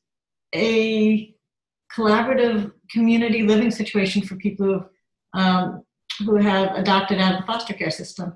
a 0.55 1.33
collaborative 1.95 2.71
community 2.91 3.43
living 3.43 3.71
situation 3.71 4.21
for 4.21 4.35
people 4.35 4.65
who 4.65 5.39
um, 5.39 5.83
who 6.25 6.35
have 6.35 6.75
adopted 6.75 7.19
out 7.19 7.35
of 7.35 7.41
the 7.41 7.45
foster 7.45 7.73
care 7.73 7.91
system. 7.91 8.35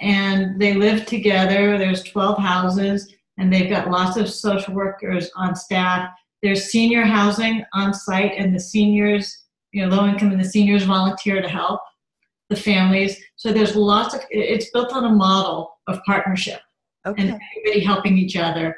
And 0.00 0.60
they 0.60 0.74
live 0.74 1.06
together. 1.06 1.78
There's 1.78 2.02
12 2.02 2.38
houses, 2.38 3.14
and 3.38 3.52
they've 3.52 3.70
got 3.70 3.90
lots 3.90 4.16
of 4.16 4.28
social 4.28 4.74
workers 4.74 5.30
on 5.36 5.54
staff. 5.54 6.10
There's 6.42 6.70
senior 6.70 7.04
housing 7.04 7.64
on 7.72 7.94
site, 7.94 8.32
and 8.36 8.54
the 8.54 8.60
seniors, 8.60 9.44
you 9.72 9.86
know, 9.86 9.94
low 9.94 10.06
income 10.06 10.30
and 10.30 10.40
the 10.40 10.48
seniors 10.48 10.84
volunteer 10.84 11.40
to 11.40 11.48
help 11.48 11.80
the 12.50 12.56
families. 12.56 13.18
So 13.36 13.52
there's 13.52 13.76
lots 13.76 14.14
of, 14.14 14.20
it's 14.30 14.70
built 14.70 14.92
on 14.92 15.04
a 15.04 15.10
model 15.10 15.78
of 15.86 16.00
partnership 16.04 16.60
okay. 17.06 17.22
and 17.22 17.40
everybody 17.56 17.84
helping 17.84 18.18
each 18.18 18.36
other. 18.36 18.76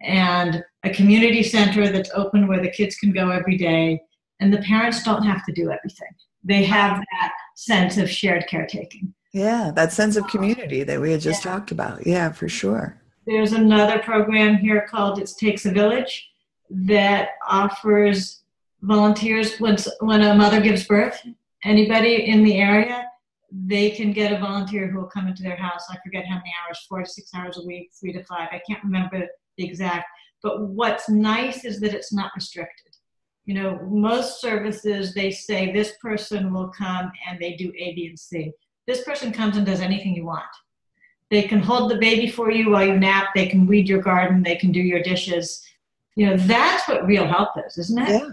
And 0.00 0.64
a 0.84 0.90
community 0.90 1.42
center 1.42 1.88
that's 1.88 2.10
open 2.14 2.48
where 2.48 2.60
the 2.60 2.70
kids 2.70 2.96
can 2.96 3.12
go 3.12 3.30
every 3.30 3.56
day, 3.56 4.00
and 4.40 4.52
the 4.52 4.62
parents 4.62 5.02
don't 5.04 5.22
have 5.22 5.44
to 5.46 5.52
do 5.52 5.70
everything. 5.70 6.08
They 6.42 6.64
have 6.64 6.98
that 6.98 7.32
sense 7.54 7.98
of 7.98 8.10
shared 8.10 8.46
caretaking. 8.48 9.14
Yeah, 9.32 9.70
that 9.74 9.92
sense 9.92 10.16
of 10.16 10.24
um, 10.24 10.30
community 10.30 10.82
that 10.84 11.00
we 11.00 11.12
had 11.12 11.20
just 11.20 11.44
yeah. 11.44 11.52
talked 11.52 11.70
about. 11.70 12.06
Yeah, 12.06 12.32
for 12.32 12.48
sure. 12.48 13.00
There's 13.26 13.52
another 13.52 13.98
program 14.00 14.56
here 14.56 14.86
called 14.88 15.18
It 15.18 15.30
Takes 15.38 15.64
a 15.64 15.70
Village 15.70 16.30
that 16.70 17.30
offers 17.48 18.42
volunteers 18.82 19.58
when, 19.58 19.76
when 20.00 20.22
a 20.22 20.34
mother 20.34 20.60
gives 20.60 20.86
birth, 20.86 21.24
anybody 21.64 22.26
in 22.26 22.42
the 22.42 22.56
area, 22.56 23.06
they 23.50 23.90
can 23.90 24.12
get 24.12 24.32
a 24.32 24.38
volunteer 24.38 24.88
who 24.88 24.98
will 24.98 25.06
come 25.06 25.28
into 25.28 25.42
their 25.42 25.56
house. 25.56 25.84
I 25.90 25.96
forget 26.04 26.26
how 26.26 26.36
many 26.36 26.52
hours, 26.66 26.84
four 26.88 27.02
to 27.02 27.08
six 27.08 27.30
hours 27.34 27.58
a 27.58 27.66
week, 27.66 27.90
three 27.98 28.12
to 28.12 28.24
five. 28.24 28.48
I 28.50 28.60
can't 28.68 28.82
remember 28.82 29.26
the 29.56 29.64
exact. 29.64 30.06
But 30.42 30.62
what's 30.68 31.08
nice 31.08 31.64
is 31.64 31.78
that 31.80 31.94
it's 31.94 32.12
not 32.12 32.32
restricted. 32.34 32.96
You 33.44 33.54
know, 33.54 33.78
most 33.90 34.40
services, 34.40 35.14
they 35.14 35.30
say 35.30 35.72
this 35.72 35.92
person 36.00 36.52
will 36.52 36.68
come 36.68 37.12
and 37.28 37.38
they 37.40 37.54
do 37.54 37.72
A, 37.78 37.94
B, 37.94 38.06
and 38.06 38.18
C. 38.18 38.52
This 38.86 39.04
person 39.04 39.32
comes 39.32 39.56
and 39.56 39.66
does 39.66 39.80
anything 39.80 40.14
you 40.14 40.24
want. 40.24 40.44
They 41.30 41.42
can 41.42 41.60
hold 41.60 41.90
the 41.90 41.98
baby 41.98 42.28
for 42.28 42.50
you 42.50 42.70
while 42.70 42.86
you 42.86 42.98
nap. 42.98 43.28
They 43.34 43.46
can 43.46 43.66
weed 43.66 43.88
your 43.88 44.02
garden. 44.02 44.42
They 44.42 44.56
can 44.56 44.72
do 44.72 44.80
your 44.80 45.02
dishes. 45.02 45.62
You 46.14 46.26
know, 46.26 46.36
that's 46.36 46.86
what 46.88 47.06
real 47.06 47.26
help 47.26 47.50
is, 47.66 47.78
isn't 47.78 47.98
it? 47.98 48.08
Yeah. 48.08 48.28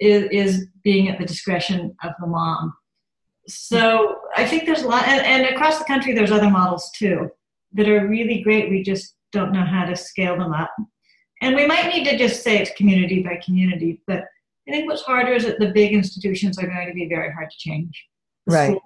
Is, 0.00 0.28
is 0.30 0.66
being 0.82 1.08
at 1.08 1.18
the 1.18 1.26
discretion 1.26 1.94
of 2.02 2.12
the 2.20 2.26
mom. 2.26 2.74
So 3.46 4.20
I 4.36 4.46
think 4.46 4.64
there's 4.64 4.82
a 4.82 4.88
lot, 4.88 5.06
and, 5.06 5.24
and 5.24 5.54
across 5.54 5.78
the 5.78 5.84
country, 5.84 6.12
there's 6.14 6.30
other 6.30 6.50
models 6.50 6.90
too 6.96 7.30
that 7.72 7.88
are 7.88 8.06
really 8.06 8.42
great. 8.42 8.70
We 8.70 8.82
just 8.82 9.14
don't 9.32 9.52
know 9.52 9.64
how 9.64 9.84
to 9.84 9.96
scale 9.96 10.36
them 10.36 10.52
up. 10.52 10.74
And 11.42 11.54
we 11.54 11.66
might 11.66 11.86
need 11.94 12.04
to 12.04 12.18
just 12.18 12.42
say 12.42 12.58
it's 12.58 12.70
community 12.76 13.22
by 13.22 13.40
community, 13.44 14.02
but 14.06 14.24
I 14.68 14.72
think 14.72 14.88
what's 14.88 15.02
harder 15.02 15.32
is 15.32 15.44
that 15.44 15.58
the 15.58 15.72
big 15.72 15.92
institutions 15.92 16.58
are 16.58 16.66
going 16.66 16.86
to 16.86 16.94
be 16.94 17.08
very 17.08 17.32
hard 17.32 17.50
to 17.50 17.56
change. 17.58 18.06
Right. 18.46 18.68
Schools. 18.68 18.82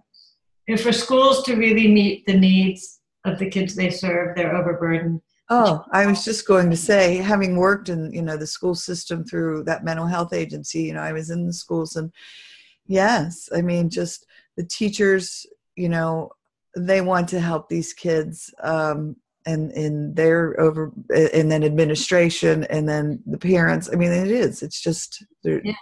And 0.69 0.81
for 0.81 0.93
schools 0.93 1.43
to 1.45 1.57
really 1.57 1.89
meet 1.89 2.25
the 2.27 2.39
needs 2.39 3.01
of 3.25 3.39
the 3.39 3.51
kids 3.51 3.75
they 3.75 3.91
serve, 3.91 4.37
they're 4.37 4.57
overburdened. 4.57 5.21
Oh, 5.51 5.85
I 5.93 6.07
was 6.07 6.25
just 6.25 6.47
going 6.47 6.71
to 6.71 6.77
say, 6.77 7.17
having 7.17 7.57
worked 7.57 7.91
in 7.91 8.11
you 8.13 8.23
know 8.23 8.37
the 8.39 8.47
school 8.47 8.75
system 8.75 9.25
through 9.25 9.65
that 9.65 9.85
mental 9.85 10.07
health 10.07 10.33
agency, 10.33 10.83
you 10.85 10.95
know, 10.95 11.03
I 11.03 11.13
was 11.13 11.29
in 11.31 11.47
the 11.47 11.53
schools, 11.53 11.97
and 11.97 12.11
yes, 12.87 13.51
I 13.55 13.61
mean, 13.61 13.91
just 13.91 14.27
the 14.57 14.65
teachers, 14.65 15.45
you 15.77 15.91
know, 15.91 16.31
they 16.77 17.03
want 17.03 17.29
to 17.31 17.41
help 17.41 17.69
these 17.69 17.93
kids, 17.93 18.53
um, 18.63 19.17
and 19.45 19.71
in 19.73 20.15
their 20.15 20.59
over, 20.59 20.93
and 21.15 21.53
then 21.53 21.63
administration, 21.63 22.65
and 22.65 22.89
then 22.89 23.23
the 23.27 23.37
parents. 23.39 23.91
I 23.93 23.97
mean, 23.97 24.13
it 24.13 24.31
is. 24.31 24.63
It's 24.63 24.81
just, 24.81 25.25
Yeah. 25.45 25.73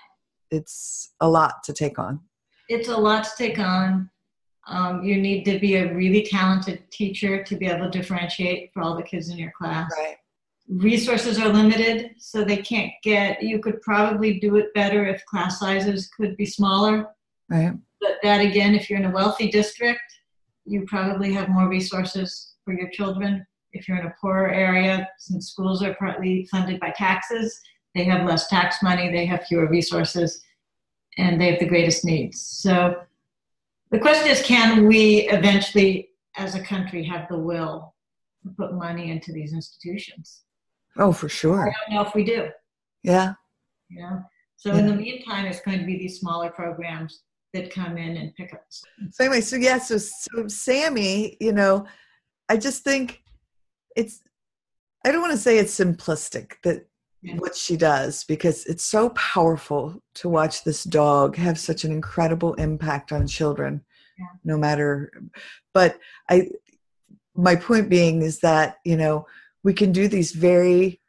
it's 0.51 1.12
a 1.21 1.29
lot 1.29 1.62
to 1.65 1.73
take 1.73 2.01
on. 2.01 2.19
It's 2.69 2.89
a 2.89 2.97
lot 2.97 3.23
to 3.25 3.31
take 3.39 3.61
on. 3.61 4.11
Um, 4.66 5.02
you 5.02 5.21
need 5.21 5.45
to 5.45 5.59
be 5.59 5.76
a 5.76 5.92
really 5.92 6.23
talented 6.23 6.88
teacher 6.90 7.42
to 7.42 7.57
be 7.57 7.66
able 7.66 7.90
to 7.90 7.99
differentiate 7.99 8.73
for 8.73 8.83
all 8.83 8.97
the 8.97 9.02
kids 9.02 9.28
in 9.28 9.38
your 9.38 9.52
class. 9.59 9.90
Right. 9.99 10.16
resources 10.69 11.38
are 11.38 11.49
limited, 11.49 12.12
so 12.19 12.45
they 12.45 12.59
can't 12.59 12.92
get, 13.02 13.42
you 13.42 13.59
could 13.59 13.81
probably 13.83 14.38
do 14.38 14.57
it 14.57 14.73
better 14.75 15.07
if 15.07 15.25
class 15.26 15.59
sizes 15.59 16.09
could 16.16 16.37
be 16.37 16.47
smaller. 16.47 17.09
Right. 17.49 17.73
But 18.00 18.19
that 18.23 18.40
again, 18.40 18.75
if 18.75 18.88
you're 18.88 18.99
in 18.99 19.07
a 19.07 19.11
wealthy 19.11 19.50
district, 19.50 20.00
you 20.64 20.85
probably 20.87 21.33
have 21.33 21.49
more 21.49 21.69
resources 21.69 22.54
for 22.64 22.73
your 22.73 22.88
children. 22.90 23.45
If 23.73 23.88
you're 23.88 23.99
in 23.99 24.07
a 24.07 24.14
poorer 24.21 24.50
area, 24.50 25.09
since 25.19 25.50
schools 25.50 25.83
are 25.83 25.95
partly 25.95 26.47
funded 26.50 26.78
by 26.78 26.90
taxes, 26.97 27.61
they 27.95 28.04
have 28.04 28.26
less 28.26 28.49
tax 28.49 28.83
money, 28.83 29.11
they 29.11 29.26
have 29.26 29.45
fewer 29.45 29.69
resources, 29.69 30.42
and 31.19 31.40
they 31.40 31.50
have 31.50 31.61
the 31.61 31.66
greatest 31.66 32.04
needs. 32.04 32.40
So 32.40 33.02
the 33.92 33.99
question 34.00 34.28
is 34.28 34.42
can 34.42 34.87
we 34.87 35.28
eventually, 35.28 36.11
as 36.37 36.54
a 36.54 36.61
country, 36.62 37.04
have 37.04 37.28
the 37.28 37.38
will 37.38 37.94
to 38.42 38.50
put 38.50 38.75
money 38.75 39.11
into 39.11 39.32
these 39.32 39.52
institutions? 39.52 40.42
Oh, 40.99 41.12
for 41.12 41.28
sure. 41.28 41.68
I 41.68 41.72
don't 41.88 41.96
know 41.96 42.08
if 42.08 42.14
we 42.14 42.25
do. 42.25 42.49
Yeah. 43.02 43.34
You 43.88 44.02
know? 44.02 44.22
So 44.56 44.72
in 44.75 44.87
the 44.87 44.94
meantime, 44.94 45.46
it's 45.46 45.61
going 45.61 45.78
to 45.78 45.84
be 45.84 45.99
these 45.99 46.20
smaller 46.20 46.50
programs 46.50 47.22
that 47.52 47.72
come 47.72 47.99
in 47.99 48.16
and 48.16 48.34
pick 48.34 48.52
up. 48.54 48.64
So 48.68 49.25
anyway, 49.25 49.40
so 49.40 49.56
yeah, 49.56 49.78
so, 49.78 49.99
so 49.99 50.49
Sammy, 50.49 51.37
you 51.40 51.52
know, 51.52 51.87
I 52.49 52.56
just 52.56 52.84
think 52.84 53.22
it's 53.96 54.20
I 55.04 55.11
don't 55.11 55.20
want 55.20 55.32
to 55.32 55.38
say 55.38 55.58
it's 55.58 55.78
simplistic 55.78 56.52
that 56.62 56.76
Yeah. 56.76 56.91
What 57.37 57.55
she 57.55 57.76
does 57.76 58.25
because 58.25 58.67
it's 58.67 58.83
so 58.83 59.11
powerful 59.11 60.02
to 60.14 60.29
watch 60.29 60.64
this 60.64 60.83
dog 60.85 61.37
have 61.37 61.59
such 61.59 61.85
an 61.85 61.93
incredible 61.93 62.55
impact 62.55 63.12
on 63.12 63.26
children 63.26 63.81
Yeah. 64.19 64.26
no 64.45 64.59
matter 64.59 65.12
but 65.73 65.99
I 66.29 66.49
my 67.35 67.57
point 67.57 67.88
being 67.88 68.23
is 68.23 68.41
that, 68.41 68.76
you 68.85 68.97
know, 68.97 69.26
we 69.62 69.73
can 69.73 69.93
do 69.93 70.09
these 70.09 70.33
very 70.33 71.00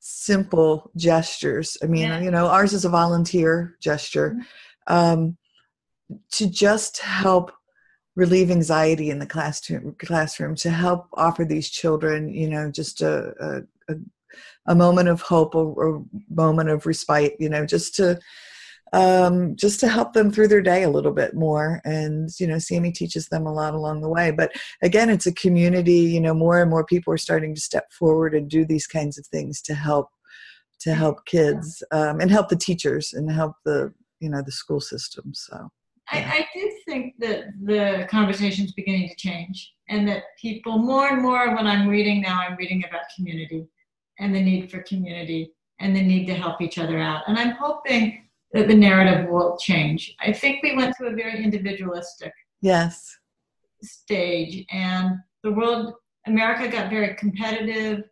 simple 0.00 0.90
gestures. 0.96 1.76
I 1.82 1.86
mean, 1.86 2.08
Yeah. 2.08 2.20
you 2.20 2.30
know, 2.30 2.46
ours 2.46 2.72
is 2.72 2.84
a 2.84 2.88
volunteer 2.90 3.76
gesture. 3.80 4.36
Um, 4.86 5.36
to 6.32 6.46
just 6.46 6.98
help 6.98 7.52
relieve 8.16 8.50
anxiety 8.50 9.08
in 9.08 9.18
the 9.18 9.26
classroom 9.26 9.94
classroom 9.98 10.54
to 10.56 10.68
help 10.68 11.06
offer 11.14 11.46
these 11.46 11.70
children 11.70 12.28
you 12.28 12.46
know 12.46 12.70
just 12.70 13.00
a 13.00 13.32
a, 13.40 13.92
a, 13.94 13.96
a 14.66 14.74
moment 14.74 15.08
of 15.08 15.20
hope 15.20 15.54
or 15.54 15.96
a 15.96 16.02
moment 16.30 16.68
of 16.68 16.86
respite 16.86 17.34
you 17.38 17.48
know 17.48 17.66
just 17.66 17.94
to 17.94 18.18
um, 18.92 19.56
just 19.56 19.80
to 19.80 19.88
help 19.88 20.12
them 20.12 20.30
through 20.30 20.48
their 20.48 20.60
day 20.60 20.82
a 20.82 20.90
little 20.90 21.12
bit 21.12 21.34
more. 21.34 21.80
And 21.84 22.28
you 22.38 22.46
know 22.46 22.58
sammy 22.58 22.92
teaches 22.92 23.28
them 23.28 23.46
a 23.46 23.52
lot 23.52 23.74
along 23.74 24.02
the 24.02 24.08
way. 24.08 24.30
But 24.30 24.52
again 24.82 25.10
it's 25.10 25.26
a 25.26 25.32
community 25.32 26.00
you 26.00 26.20
know 26.20 26.34
more 26.34 26.60
and 26.60 26.70
more 26.70 26.84
people 26.84 27.12
are 27.12 27.18
starting 27.18 27.54
to 27.54 27.60
step 27.60 27.90
forward 27.92 28.34
and 28.34 28.50
do 28.50 28.64
these 28.64 28.86
kinds 28.86 29.18
of 29.18 29.26
things 29.26 29.62
to 29.62 29.74
help 29.74 30.08
to 30.80 30.94
help 30.94 31.24
kids 31.26 31.82
um, 31.92 32.20
and 32.20 32.30
help 32.30 32.48
the 32.48 32.56
teachers 32.56 33.12
and 33.12 33.30
help 33.30 33.54
the 33.64 33.92
you 34.20 34.28
know 34.28 34.42
the 34.44 34.52
school 34.52 34.80
system. 34.80 35.32
So 35.34 35.70
I, 36.10 36.18
I 36.18 36.46
do 36.54 36.72
think 36.86 37.14
that 37.20 37.44
the 37.64 38.06
conversation's 38.10 38.72
beginning 38.72 39.08
to 39.08 39.16
change, 39.16 39.72
and 39.88 40.06
that 40.08 40.24
people 40.40 40.78
more 40.78 41.08
and 41.08 41.22
more, 41.22 41.54
when 41.54 41.66
I'm 41.66 41.88
reading 41.88 42.20
now, 42.20 42.40
I'm 42.40 42.56
reading 42.56 42.84
about 42.86 43.02
community 43.16 43.66
and 44.18 44.34
the 44.34 44.42
need 44.42 44.70
for 44.70 44.82
community 44.82 45.52
and 45.80 45.94
the 45.94 46.02
need 46.02 46.26
to 46.26 46.34
help 46.34 46.60
each 46.60 46.78
other 46.78 46.98
out. 46.98 47.22
And 47.26 47.38
I'm 47.38 47.52
hoping 47.52 48.28
that 48.52 48.68
the 48.68 48.74
narrative 48.74 49.28
will 49.28 49.56
change. 49.56 50.14
I 50.20 50.32
think 50.32 50.62
we 50.62 50.76
went 50.76 50.96
through 50.96 51.12
a 51.12 51.16
very 51.16 51.42
individualistic 51.42 52.32
yes 52.60 53.16
stage, 53.82 54.64
and 54.70 55.16
the 55.42 55.50
world, 55.50 55.94
America 56.26 56.68
got 56.68 56.90
very 56.90 57.14
competitive. 57.16 58.04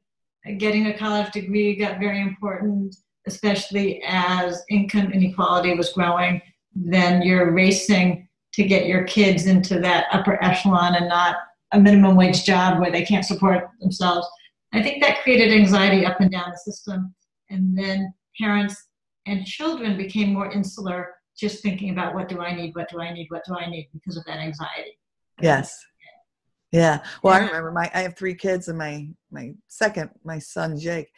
Getting 0.59 0.87
a 0.87 0.99
college 0.99 1.31
degree 1.33 1.77
got 1.77 2.01
very 2.01 2.21
important, 2.21 2.97
especially 3.27 4.03
as 4.07 4.65
income 4.69 5.13
inequality 5.13 5.75
was 5.75 5.93
growing. 5.93 6.41
Then 6.75 7.23
you're 7.23 7.53
racing 7.53 8.29
to 8.55 8.65
get 8.65 8.87
your 8.87 9.05
kids 9.05 9.47
into 9.47 9.79
that 9.81 10.07
upper 10.13 10.43
echelon 10.43 10.97
and 10.97 11.09
not 11.09 11.37
a 11.73 11.79
minimum 11.79 12.17
wage 12.17 12.43
job 12.45 12.81
where 12.81 12.91
they 12.91 13.05
can't 13.05 13.25
support 13.25 13.69
themselves. 13.81 14.27
I 14.73 14.83
think 14.83 15.03
that 15.03 15.23
created 15.23 15.53
anxiety 15.53 16.07
up 16.07 16.21
and 16.21 16.31
down 16.31 16.51
the 16.51 16.73
system. 16.73 17.15
And 17.51 17.77
then 17.77 18.13
parents 18.39 18.77
and 19.27 19.45
children 19.45 19.97
became 19.97 20.33
more 20.33 20.51
insular, 20.51 21.15
just 21.37 21.63
thinking 21.63 21.91
about 21.91 22.15
what 22.15 22.29
do 22.29 22.41
I 22.41 22.55
need, 22.55 22.75
what 22.75 22.89
do 22.89 23.01
I 23.01 23.13
need, 23.13 23.27
what 23.31 23.43
do 23.47 23.57
I 23.57 23.69
need 23.69 23.89
because 23.93 24.17
of 24.17 24.25
that 24.27 24.39
anxiety. 24.39 24.99
Yes. 25.41 25.77
Yeah. 26.73 27.03
Well, 27.23 27.35
I 27.35 27.39
remember 27.39 27.73
my 27.73 27.91
I 27.93 28.03
have 28.03 28.17
three 28.17 28.35
kids 28.35 28.69
and 28.69 28.79
my 28.79 29.09
my 29.31 29.55
second, 29.67 30.11
my 30.23 30.39
son 30.39 30.79
Jake. 30.79 31.09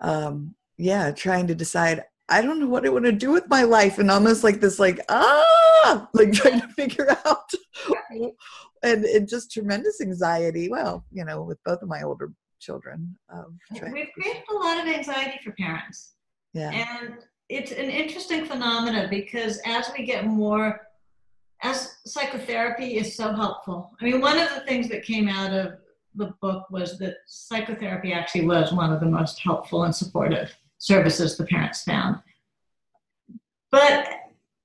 Um, 0.00 0.54
yeah, 0.78 1.10
trying 1.10 1.46
to 1.48 1.54
decide 1.54 2.04
I 2.28 2.40
don't 2.42 2.58
know 2.58 2.66
what 2.66 2.86
I 2.86 2.88
want 2.88 3.04
to 3.04 3.12
do 3.12 3.30
with 3.30 3.48
my 3.48 3.62
life 3.62 3.98
and 3.98 4.10
almost 4.10 4.42
like 4.42 4.60
this 4.60 4.78
like 4.78 5.00
ah 5.08 6.08
like 6.14 6.32
trying 6.32 6.60
to 6.60 6.68
figure 6.68 7.10
out 7.26 7.50
and 8.82 9.04
and 9.04 9.28
just 9.28 9.52
tremendous 9.52 10.00
anxiety. 10.00 10.70
Well, 10.70 11.04
you 11.12 11.24
know, 11.26 11.42
with 11.42 11.62
both 11.64 11.82
of 11.82 11.88
my 11.88 12.02
older 12.02 12.32
children. 12.66 13.16
Trying 13.76 13.92
We've 13.92 14.12
created 14.12 14.42
a 14.50 14.54
lot 14.54 14.78
of 14.78 14.92
anxiety 14.92 15.38
for 15.42 15.52
parents. 15.52 16.14
yeah. 16.52 16.70
And 16.70 17.14
it's 17.48 17.70
an 17.70 17.90
interesting 17.90 18.44
phenomenon 18.44 19.08
because 19.08 19.60
as 19.64 19.90
we 19.96 20.04
get 20.04 20.26
more, 20.26 20.80
as 21.62 21.96
psychotherapy 22.04 22.96
is 22.96 23.14
so 23.14 23.32
helpful. 23.32 23.92
I 24.00 24.04
mean, 24.04 24.20
one 24.20 24.38
of 24.38 24.48
the 24.52 24.60
things 24.62 24.88
that 24.88 25.04
came 25.04 25.28
out 25.28 25.52
of 25.52 25.78
the 26.16 26.34
book 26.42 26.68
was 26.70 26.98
that 26.98 27.18
psychotherapy 27.26 28.12
actually 28.12 28.46
was 28.46 28.72
one 28.72 28.92
of 28.92 29.00
the 29.00 29.06
most 29.06 29.38
helpful 29.38 29.84
and 29.84 29.94
supportive 29.94 30.54
services 30.78 31.36
the 31.36 31.46
parents 31.46 31.84
found. 31.84 32.16
But 33.70 34.08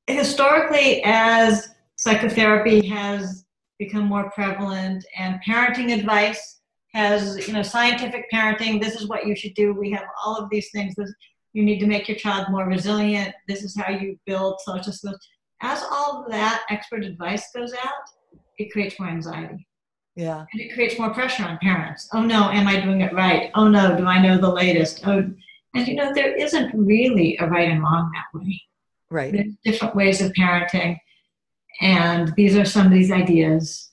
historically, 0.08 1.04
as 1.04 1.70
psychotherapy 1.98 2.88
has 2.88 3.46
become 3.78 4.06
more 4.06 4.32
prevalent 4.32 5.06
and 5.18 5.40
parenting 5.48 5.94
advice 5.98 6.61
has, 6.94 7.48
you 7.48 7.54
know, 7.54 7.64
scientific 7.64 8.26
parenting, 8.32 8.82
this 8.82 8.96
is 8.96 9.08
what 9.08 9.26
you 9.26 9.36
should 9.36 9.54
do. 9.54 9.74
We 9.74 9.92
have 9.92 10.06
all 10.24 10.38
of 10.38 10.50
these 10.50 10.70
things. 10.72 10.94
This, 10.96 11.14
you 11.54 11.64
need 11.64 11.80
to 11.80 11.88
make 11.88 12.08
your 12.08 12.18
child 12.18 12.48
more 12.50 12.66
resilient. 12.66 13.34
This 13.48 13.64
is 13.64 13.76
how 13.76 13.92
you 13.92 14.20
build 14.26 14.60
social 14.62 14.94
skills. 14.94 15.18
As 15.62 15.84
all 15.92 16.24
of 16.24 16.32
that 16.32 16.64
expert 16.70 17.04
advice 17.04 17.50
goes 17.56 17.74
out, 17.74 18.04
it 18.58 18.72
creates 18.72 19.00
more 19.00 19.10
anxiety 19.10 19.68
yeah. 20.16 20.46
and 20.52 20.62
it 20.62 20.74
creates 20.74 21.00
more 21.00 21.14
pressure 21.14 21.44
on 21.44 21.58
parents. 21.60 22.10
Oh 22.14 22.22
no, 22.22 22.50
am 22.52 22.68
I 22.68 22.80
doing 22.80 23.02
it 23.02 23.14
right? 23.14 23.52
Oh 23.56 23.68
no, 23.68 23.98
do 23.98 24.06
I 24.06 24.22
know 24.22 24.38
the 24.38 24.52
latest? 24.52 25.06
Oh, 25.08 25.30
and 25.74 25.88
you 25.88 25.96
know, 25.96 26.14
there 26.14 26.36
isn't 26.36 26.74
really 26.74 27.38
a 27.40 27.48
right 27.48 27.70
and 27.70 27.82
wrong 27.82 28.12
that 28.14 28.40
way. 28.40 28.62
Right. 29.10 29.32
There's 29.32 29.54
different 29.64 29.96
ways 29.96 30.22
of 30.22 30.32
parenting. 30.34 30.98
And 31.82 32.34
these 32.36 32.56
are 32.56 32.66
some 32.66 32.86
of 32.86 32.92
these 32.92 33.12
ideas. 33.12 33.90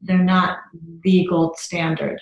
They're 0.00 0.18
not 0.18 0.58
the 1.02 1.26
gold 1.28 1.56
standard. 1.56 2.20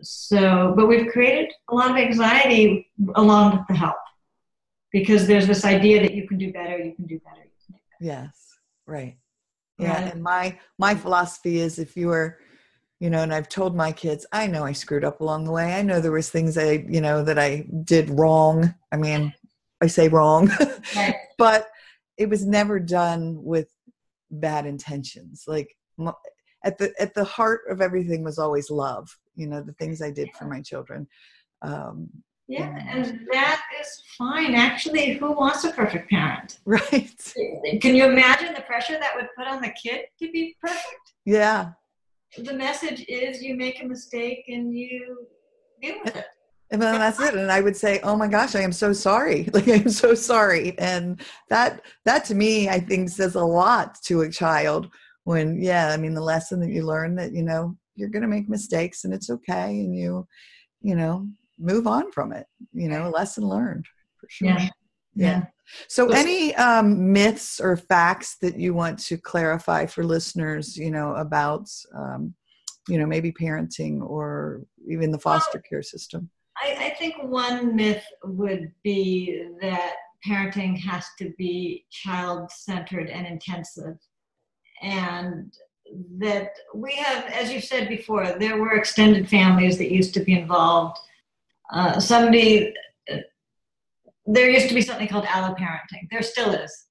So, 0.00 0.74
but 0.76 0.86
we've 0.86 1.10
created 1.10 1.52
a 1.68 1.74
lot 1.74 1.90
of 1.90 1.96
anxiety 1.96 2.90
along 3.16 3.58
with 3.58 3.66
the 3.68 3.74
help 3.74 3.96
because 4.92 5.26
there's 5.26 5.46
this 5.46 5.64
idea 5.64 6.00
that 6.00 6.14
you 6.14 6.26
can 6.26 6.38
do 6.38 6.52
better, 6.52 6.78
you 6.78 6.94
can 6.94 7.06
do 7.06 7.18
better. 7.20 7.42
You 7.44 7.50
can 7.66 7.74
do 7.74 7.80
better. 8.00 8.20
Yes, 8.20 8.58
right. 8.86 9.16
Yeah, 9.78 10.02
right. 10.04 10.12
and 10.12 10.22
my 10.22 10.58
my 10.78 10.94
philosophy 10.94 11.58
is 11.58 11.78
if 11.78 11.96
you 11.96 12.10
are 12.10 12.38
you 13.00 13.10
know 13.10 13.22
and 13.22 13.32
i've 13.32 13.48
told 13.48 13.76
my 13.76 13.92
kids 13.92 14.26
i 14.32 14.46
know 14.46 14.64
i 14.64 14.72
screwed 14.72 15.04
up 15.04 15.20
along 15.20 15.44
the 15.44 15.52
way 15.52 15.74
i 15.74 15.82
know 15.82 16.00
there 16.00 16.12
was 16.12 16.30
things 16.30 16.58
i 16.58 16.84
you 16.88 17.00
know 17.00 17.22
that 17.22 17.38
i 17.38 17.64
did 17.84 18.10
wrong 18.10 18.74
i 18.92 18.96
mean 18.96 19.32
i 19.80 19.86
say 19.86 20.08
wrong 20.08 20.50
right. 20.96 21.14
but 21.38 21.68
it 22.16 22.28
was 22.28 22.44
never 22.44 22.80
done 22.80 23.42
with 23.42 23.68
bad 24.30 24.66
intentions 24.66 25.44
like 25.46 25.76
at 26.64 26.76
the 26.78 26.92
at 26.98 27.14
the 27.14 27.24
heart 27.24 27.60
of 27.70 27.80
everything 27.80 28.24
was 28.24 28.38
always 28.38 28.70
love 28.70 29.16
you 29.38 29.46
know 29.46 29.62
the 29.62 29.72
things 29.74 30.02
i 30.02 30.10
did 30.10 30.28
for 30.38 30.46
my 30.46 30.60
children 30.60 31.06
um 31.62 32.08
yeah 32.48 32.78
and 32.90 33.26
that 33.32 33.62
is 33.80 34.02
fine 34.16 34.54
actually 34.54 35.14
who 35.14 35.32
wants 35.32 35.64
a 35.64 35.72
perfect 35.72 36.10
parent 36.10 36.58
right 36.64 37.34
can 37.80 37.94
you 37.94 38.04
imagine 38.04 38.52
the 38.54 38.62
pressure 38.62 38.98
that 38.98 39.14
would 39.14 39.28
put 39.36 39.46
on 39.46 39.60
the 39.60 39.72
kid 39.82 40.02
to 40.18 40.30
be 40.30 40.56
perfect 40.60 41.14
yeah 41.24 41.70
the 42.36 42.52
message 42.52 43.04
is 43.08 43.42
you 43.42 43.56
make 43.56 43.82
a 43.82 43.86
mistake 43.86 44.44
and 44.48 44.76
you 44.76 45.26
deal 45.80 45.96
with 46.04 46.16
it. 46.16 46.26
And 46.70 46.82
then 46.82 46.98
that's 46.98 47.18
it. 47.18 47.34
And 47.34 47.50
I 47.50 47.62
would 47.62 47.78
say, 47.78 47.98
"Oh 48.02 48.14
my 48.14 48.28
gosh, 48.28 48.54
I 48.54 48.60
am 48.60 48.72
so 48.72 48.92
sorry. 48.92 49.48
Like 49.54 49.66
I'm 49.68 49.88
so 49.88 50.12
sorry." 50.12 50.78
And 50.78 51.18
that 51.48 51.80
that 52.04 52.26
to 52.26 52.34
me, 52.34 52.68
I 52.68 52.78
think, 52.78 53.08
says 53.08 53.36
a 53.36 53.42
lot 53.42 53.96
to 54.02 54.20
a 54.20 54.30
child. 54.30 54.90
When 55.24 55.62
yeah, 55.62 55.88
I 55.88 55.96
mean, 55.96 56.12
the 56.12 56.20
lesson 56.20 56.60
that 56.60 56.68
you 56.68 56.82
learn 56.82 57.14
that 57.14 57.32
you 57.32 57.42
know 57.42 57.74
you're 57.98 58.08
going 58.08 58.22
to 58.22 58.28
make 58.28 58.48
mistakes 58.48 59.04
and 59.04 59.12
it's 59.12 59.30
okay, 59.30 59.80
and 59.80 59.94
you 59.94 60.26
you 60.80 60.94
know 60.94 61.28
move 61.58 61.86
on 61.86 62.10
from 62.12 62.32
it. 62.32 62.46
You 62.72 62.88
know, 62.88 63.08
a 63.08 63.10
lesson 63.10 63.44
learned 63.44 63.86
for 64.18 64.28
sure. 64.30 64.48
Yeah. 64.48 64.68
yeah. 65.14 65.44
So, 65.88 66.10
any 66.10 66.54
um, 66.54 67.12
myths 67.12 67.60
or 67.60 67.76
facts 67.76 68.36
that 68.40 68.58
you 68.58 68.72
want 68.72 68.98
to 69.00 69.18
clarify 69.18 69.86
for 69.86 70.04
listeners, 70.04 70.76
you 70.76 70.90
know, 70.90 71.14
about, 71.14 71.68
um, 71.94 72.34
you 72.88 72.98
know, 72.98 73.06
maybe 73.06 73.32
parenting 73.32 74.00
or 74.00 74.62
even 74.88 75.10
the 75.10 75.18
foster 75.18 75.60
care 75.60 75.82
system? 75.82 76.30
I, 76.56 76.86
I 76.86 76.90
think 76.98 77.22
one 77.22 77.76
myth 77.76 78.04
would 78.24 78.72
be 78.82 79.46
that 79.60 79.94
parenting 80.26 80.78
has 80.80 81.04
to 81.18 81.32
be 81.36 81.84
child 81.90 82.50
centered 82.50 83.08
and 83.10 83.26
intensive. 83.26 83.98
And 84.82 85.52
that 86.18 86.50
we 86.74 86.92
have, 86.92 87.24
as 87.26 87.52
you 87.52 87.60
said 87.60 87.88
before, 87.88 88.36
there 88.38 88.58
were 88.58 88.72
extended 88.72 89.28
families 89.28 89.78
that 89.78 89.92
used 89.92 90.14
to 90.14 90.20
be 90.20 90.38
involved. 90.38 90.98
Uh, 91.72 92.00
somebody 92.00 92.74
there 94.28 94.50
used 94.50 94.68
to 94.68 94.74
be 94.74 94.82
something 94.82 95.08
called 95.08 95.24
alloparenting. 95.24 96.06
There 96.10 96.22
still 96.22 96.52
is. 96.52 96.84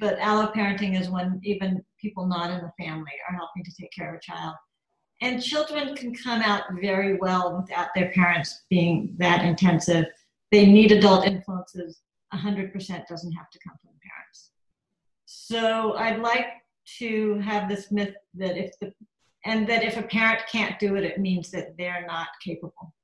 But 0.00 0.18
alloparenting 0.18 0.98
is 0.98 1.10
when 1.10 1.38
even 1.44 1.84
people 2.00 2.26
not 2.26 2.50
in 2.50 2.58
the 2.58 2.72
family 2.82 3.12
are 3.28 3.36
helping 3.36 3.62
to 3.64 3.72
take 3.78 3.92
care 3.92 4.08
of 4.08 4.16
a 4.16 4.20
child. 4.20 4.54
And 5.20 5.42
children 5.42 5.94
can 5.94 6.14
come 6.14 6.40
out 6.40 6.62
very 6.80 7.16
well 7.16 7.56
without 7.60 7.88
their 7.94 8.10
parents 8.12 8.64
being 8.70 9.14
that 9.18 9.44
intensive. 9.44 10.06
They 10.50 10.64
need 10.64 10.92
adult 10.92 11.26
influences. 11.26 12.00
100% 12.32 12.72
doesn't 13.06 13.32
have 13.32 13.50
to 13.50 13.58
come 13.58 13.76
from 13.82 13.90
the 13.92 14.00
parents. 14.08 14.50
So 15.26 15.94
I'd 15.94 16.20
like 16.20 16.46
to 16.98 17.38
have 17.40 17.68
this 17.68 17.90
myth 17.90 18.14
that 18.34 18.56
if 18.56 18.78
the 18.80 18.92
and 19.44 19.68
that 19.68 19.84
if 19.84 19.96
a 19.96 20.02
parent 20.02 20.40
can't 20.50 20.78
do 20.78 20.96
it, 20.96 21.04
it 21.04 21.20
means 21.20 21.50
that 21.50 21.76
they're 21.78 22.04
not 22.06 22.28
capable 22.44 22.94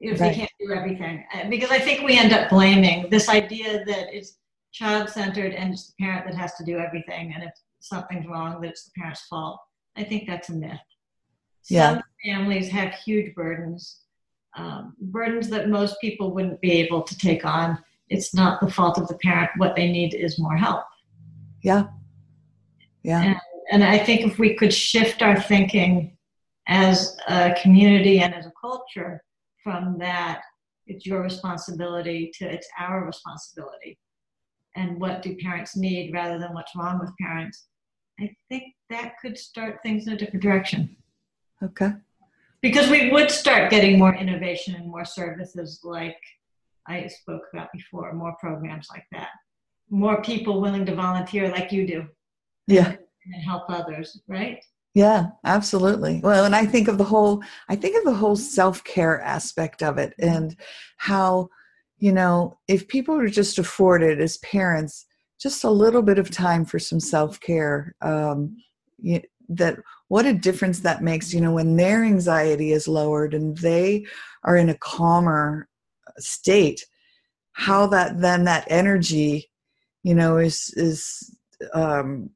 if 0.00 0.20
right. 0.20 0.30
they 0.30 0.34
can't 0.34 0.50
do 0.60 0.72
everything. 0.72 1.24
Uh, 1.34 1.48
because 1.48 1.70
I 1.70 1.78
think 1.78 2.02
we 2.02 2.18
end 2.18 2.32
up 2.32 2.50
blaming 2.50 3.08
this 3.10 3.28
idea 3.28 3.84
that 3.84 4.14
it's 4.14 4.38
child 4.72 5.08
centered 5.08 5.52
and 5.52 5.72
it's 5.72 5.88
the 5.88 5.94
parent 6.00 6.26
that 6.26 6.34
has 6.34 6.54
to 6.54 6.64
do 6.64 6.78
everything. 6.78 7.32
And 7.34 7.44
if 7.44 7.52
something's 7.80 8.26
wrong, 8.26 8.60
that 8.60 8.70
it's 8.70 8.84
the 8.84 8.90
parent's 8.96 9.22
fault. 9.26 9.60
I 9.96 10.04
think 10.04 10.26
that's 10.26 10.48
a 10.48 10.54
myth. 10.54 10.78
Yeah. 11.68 11.94
Some 11.94 12.02
families 12.24 12.68
have 12.68 12.92
huge 12.94 13.34
burdens, 13.34 14.00
um, 14.56 14.94
burdens 15.00 15.48
that 15.50 15.68
most 15.68 15.96
people 16.00 16.34
wouldn't 16.34 16.60
be 16.60 16.72
able 16.72 17.02
to 17.02 17.16
take 17.16 17.44
on. 17.44 17.78
It's 18.08 18.34
not 18.34 18.60
the 18.60 18.70
fault 18.70 18.98
of 18.98 19.08
the 19.08 19.18
parent. 19.18 19.50
What 19.56 19.76
they 19.76 19.90
need 19.90 20.14
is 20.14 20.38
more 20.38 20.56
help. 20.56 20.84
Yeah. 21.62 21.84
Yeah. 23.04 23.22
And, 23.22 23.36
and 23.70 23.84
I 23.84 23.98
think 23.98 24.22
if 24.22 24.38
we 24.38 24.56
could 24.56 24.72
shift 24.72 25.22
our 25.22 25.40
thinking 25.40 26.16
as 26.66 27.16
a 27.28 27.54
community 27.62 28.20
and 28.20 28.34
as 28.34 28.46
a 28.46 28.52
culture 28.60 29.22
from 29.62 29.98
that 29.98 30.40
it's 30.86 31.06
your 31.06 31.22
responsibility 31.22 32.30
to 32.34 32.44
it's 32.44 32.68
our 32.78 33.04
responsibility. 33.04 33.98
And 34.76 35.00
what 35.00 35.22
do 35.22 35.36
parents 35.36 35.76
need 35.76 36.12
rather 36.12 36.38
than 36.38 36.52
what's 36.52 36.74
wrong 36.74 36.98
with 36.98 37.10
parents? 37.20 37.66
I 38.20 38.34
think 38.48 38.74
that 38.90 39.14
could 39.20 39.38
start 39.38 39.78
things 39.82 40.06
in 40.06 40.14
a 40.14 40.16
different 40.16 40.42
direction. 40.42 40.96
Okay. 41.62 41.92
Because 42.60 42.90
we 42.90 43.10
would 43.10 43.30
start 43.30 43.70
getting 43.70 43.98
more 43.98 44.14
innovation 44.14 44.74
and 44.74 44.88
more 44.88 45.04
services 45.04 45.80
like 45.84 46.18
i 46.86 47.06
spoke 47.06 47.42
about 47.52 47.68
before 47.72 48.12
more 48.12 48.36
programs 48.40 48.88
like 48.90 49.04
that. 49.12 49.30
More 49.90 50.20
people 50.22 50.60
willing 50.60 50.84
to 50.86 50.94
volunteer 50.94 51.48
like 51.50 51.72
you 51.72 51.86
do 51.86 52.06
yeah 52.66 52.96
and 53.32 53.42
help 53.44 53.64
others 53.68 54.20
right 54.28 54.60
yeah, 54.94 55.30
absolutely. 55.44 56.20
Well, 56.22 56.44
and 56.44 56.54
I 56.54 56.64
think 56.66 56.86
of 56.86 56.98
the 56.98 57.04
whole 57.04 57.42
I 57.68 57.74
think 57.74 57.96
of 57.96 58.04
the 58.04 58.14
whole 58.14 58.36
self-care 58.36 59.20
aspect 59.20 59.82
of 59.82 59.98
it 59.98 60.14
and 60.20 60.56
how 60.98 61.48
you 61.98 62.12
know, 62.12 62.58
if 62.68 62.86
people 62.86 63.16
are 63.16 63.28
just 63.28 63.58
afforded 63.58 64.20
as 64.20 64.38
parents 64.38 65.06
just 65.40 65.64
a 65.64 65.70
little 65.70 66.02
bit 66.02 66.18
of 66.18 66.30
time 66.30 66.64
for 66.64 66.78
some 66.78 67.00
self-care 67.00 67.94
um 68.02 68.56
you, 68.98 69.20
that 69.48 69.78
what 70.08 70.26
a 70.26 70.32
difference 70.32 70.80
that 70.80 71.02
makes, 71.02 71.34
you 71.34 71.40
know, 71.40 71.52
when 71.52 71.76
their 71.76 72.04
anxiety 72.04 72.70
is 72.70 72.86
lowered 72.86 73.34
and 73.34 73.58
they 73.58 74.06
are 74.44 74.56
in 74.56 74.68
a 74.68 74.78
calmer 74.78 75.68
state, 76.18 76.84
how 77.52 77.88
that 77.88 78.20
then 78.20 78.44
that 78.44 78.64
energy, 78.70 79.50
you 80.04 80.14
know, 80.14 80.36
is 80.38 80.72
is 80.76 81.36
um 81.72 82.30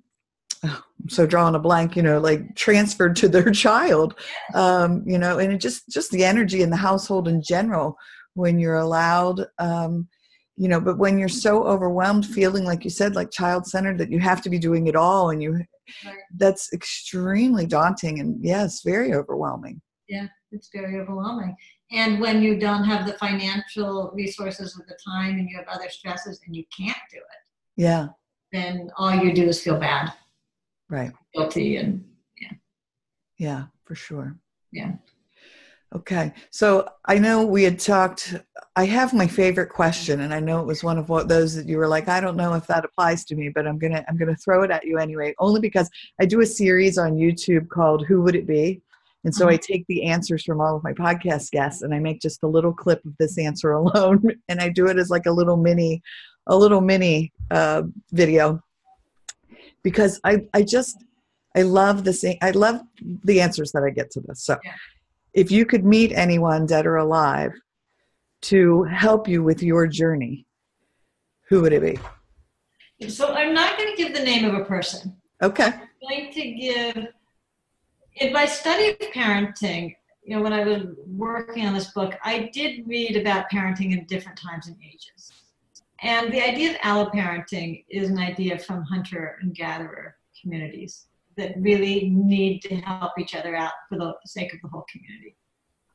so 1.09 1.27
drawing 1.27 1.55
a 1.55 1.59
blank 1.59 1.97
you 1.97 2.03
know 2.03 2.18
like 2.18 2.55
transferred 2.57 3.16
to 3.16 3.29
their 3.29 3.51
child. 3.51 4.14
Um 4.55 5.03
you 5.07 5.18
know 5.18 5.38
and 5.38 5.53
it 5.53 5.61
just 5.61 5.88
just 5.88 6.11
the 6.11 6.25
energy 6.25 6.62
in 6.62 6.71
the 6.71 6.77
household 6.77 7.29
in 7.29 7.42
general 7.42 7.97
when 8.35 8.59
you're 8.59 8.77
allowed 8.77 9.44
um 9.59 10.09
you 10.57 10.68
know 10.68 10.81
but 10.81 10.99
when 10.99 11.18
you're 11.18 11.29
so 11.29 11.64
overwhelmed 11.64 12.27
feeling 12.27 12.64
like 12.64 12.85
you 12.85 12.90
said 12.90 13.14
like 13.14 13.31
child 13.31 13.66
centered 13.66 13.99
that 13.99 14.11
you 14.11 14.18
have 14.18 14.42
to 14.42 14.51
be 14.51 14.59
doing 14.59 14.87
it 14.87 14.97
all 14.97 15.31
and 15.31 15.42
you 15.42 15.61
that's 16.37 16.73
extremely 16.73 17.66
daunting 17.66 18.21
and 18.21 18.44
yes 18.44 18.83
very 18.83 19.14
overwhelming. 19.14 19.81
Yeah 20.09 20.27
it's 20.51 20.71
very 20.73 20.99
overwhelming. 20.99 21.55
And 21.90 22.21
when 22.21 22.42
you 22.42 22.59
don't 22.59 22.85
have 22.85 23.07
the 23.07 23.14
financial 23.14 24.11
resources 24.14 24.79
or 24.79 24.85
the 24.88 24.99
time 25.07 25.38
and 25.38 25.49
you 25.49 25.57
have 25.57 25.66
other 25.68 25.88
stresses 25.88 26.40
and 26.47 26.55
you 26.55 26.64
can't 26.77 26.99
do 27.11 27.18
it 27.18 27.83
yeah. 27.83 28.09
then 28.53 28.90
all 28.99 29.14
you 29.14 29.33
do 29.33 29.49
is 29.49 29.62
feel 29.62 29.79
bad 29.79 30.12
right. 30.88 31.12
Guilty 31.35 31.77
and 31.77 32.05
yeah. 32.40 32.53
Yeah 33.38 33.64
for 33.85 33.94
sure. 33.94 34.37
Yeah. 34.72 34.92
Okay 35.94 36.35
so 36.51 36.87
i 37.07 37.16
know 37.16 37.46
we 37.46 37.62
had 37.62 37.79
talked 37.79 38.35
i 38.77 38.85
have 38.85 39.14
my 39.14 39.27
favorite 39.27 39.70
question 39.70 40.20
and 40.20 40.35
i 40.35 40.38
know 40.38 40.61
it 40.61 40.66
was 40.66 40.85
one 40.85 40.98
of 40.98 41.09
what 41.09 41.29
those 41.29 41.55
that 41.55 41.66
you 41.66 41.79
were 41.79 41.88
like 41.88 42.09
i 42.09 42.20
don't 42.20 42.37
know 42.37 42.53
if 42.53 42.66
that 42.66 42.85
applies 42.85 43.24
to 43.24 43.35
me 43.35 43.48
but 43.48 43.66
i'm 43.66 43.79
gonna 43.79 44.05
i'm 44.07 44.18
gonna 44.18 44.37
throw 44.37 44.62
it 44.62 44.70
at 44.70 44.85
you 44.85 44.98
anyway 44.98 45.35
only 45.38 45.62
because 45.62 45.88
i 46.20 46.27
do 46.27 46.42
a 46.42 46.46
series 46.46 46.98
on 46.98 47.16
youtube 47.16 47.70
called 47.70 48.05
who 48.07 48.20
would 48.20 48.37
it 48.37 48.46
be? 48.46 48.83
And 49.24 49.35
so 49.35 49.48
I 49.48 49.55
mm-hmm. 49.55 49.72
take 49.72 49.87
the 49.88 50.05
answers 50.05 50.44
from 50.44 50.61
all 50.61 50.77
of 50.77 50.85
my 50.85 50.92
podcast 50.92 51.51
guests 51.51 51.83
and 51.83 51.92
I 51.92 51.98
make 51.98 52.20
just 52.20 52.42
a 52.44 52.46
little 52.46 52.72
clip 52.72 53.05
of 53.05 53.16
this 53.18 53.37
answer 53.37 53.72
alone 53.72 54.22
and 54.48 54.61
I 54.61 54.68
do 54.68 54.87
it 54.87 54.98
as 54.98 55.11
like 55.11 55.27
a 55.27 55.33
little 55.33 55.57
mini 55.57 56.03
a 56.46 56.57
little 56.57 56.81
mini 56.81 57.33
uh, 57.51 57.83
video 58.12 58.62
because 59.88 60.20
I, 60.22 60.46
I 60.53 60.61
just 60.64 61.03
I 61.57 61.62
love 61.62 62.05
the 62.05 62.12
same, 62.12 62.37
I 62.42 62.51
love 62.51 62.83
the 63.24 63.40
answers 63.40 63.72
that 63.72 63.83
I 63.83 63.88
get 63.88 64.11
to 64.12 64.20
this. 64.20 64.44
So 64.44 64.59
yeah. 64.62 64.74
if 65.33 65.51
you 65.51 65.64
could 65.64 65.83
meet 65.83 66.12
anyone 66.12 66.66
dead 66.66 66.85
or 66.85 66.96
alive 66.96 67.53
to 68.42 68.83
help 68.85 69.27
you 69.27 69.42
with 69.42 69.62
your 69.62 69.87
journey, 69.87 70.46
who 71.48 71.62
would 71.62 71.72
it 71.72 71.81
be? 71.81 73.09
So 73.09 73.33
I'm 73.33 73.55
not 73.55 73.79
going 73.79 73.90
to 73.90 73.96
give 73.96 74.12
the 74.14 74.22
name 74.22 74.44
of 74.44 74.55
a 74.61 74.64
person. 74.66 75.16
Okay. 75.42 75.72
I'm 75.72 75.88
going 76.07 76.33
to 76.33 76.51
give 76.53 77.07
in 78.16 78.33
my 78.33 78.44
study 78.44 78.90
of 78.90 78.98
parenting, 79.14 79.94
you 80.22 80.37
know, 80.37 80.42
when 80.42 80.53
I 80.53 80.64
was 80.64 80.83
working 81.07 81.66
on 81.66 81.72
this 81.72 81.92
book, 81.92 82.14
I 82.22 82.51
did 82.53 82.87
read 82.87 83.16
about 83.16 83.46
parenting 83.51 83.92
in 83.96 84.05
different 84.05 84.38
times 84.38 84.66
and 84.66 84.77
ages. 84.87 85.18
And 86.03 86.33
the 86.33 86.41
idea 86.41 86.71
of 86.71 86.77
alloparenting 86.77 87.85
is 87.89 88.09
an 88.09 88.19
idea 88.19 88.59
from 88.59 88.85
hunter 88.85 89.39
and 89.43 89.55
gatherer 89.55 90.17
communities 90.41 91.07
that 91.37 91.55
really 91.59 92.11
need 92.11 92.63
to 92.63 92.77
help 92.77 93.13
each 93.19 93.35
other 93.35 93.57
out 93.57 93.73
for 93.89 93.99
the 93.99 94.15
sake 94.27 94.53
of 94.53 94.61
the 94.63 94.69
whole 94.69 94.85
community. 94.91 95.37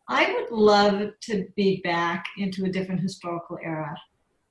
I 0.09 0.33
would 0.33 0.51
love 0.51 1.11
to 1.21 1.47
be 1.55 1.81
back 1.83 2.25
into 2.37 2.65
a 2.65 2.69
different 2.69 3.01
historical 3.01 3.57
era. 3.63 3.95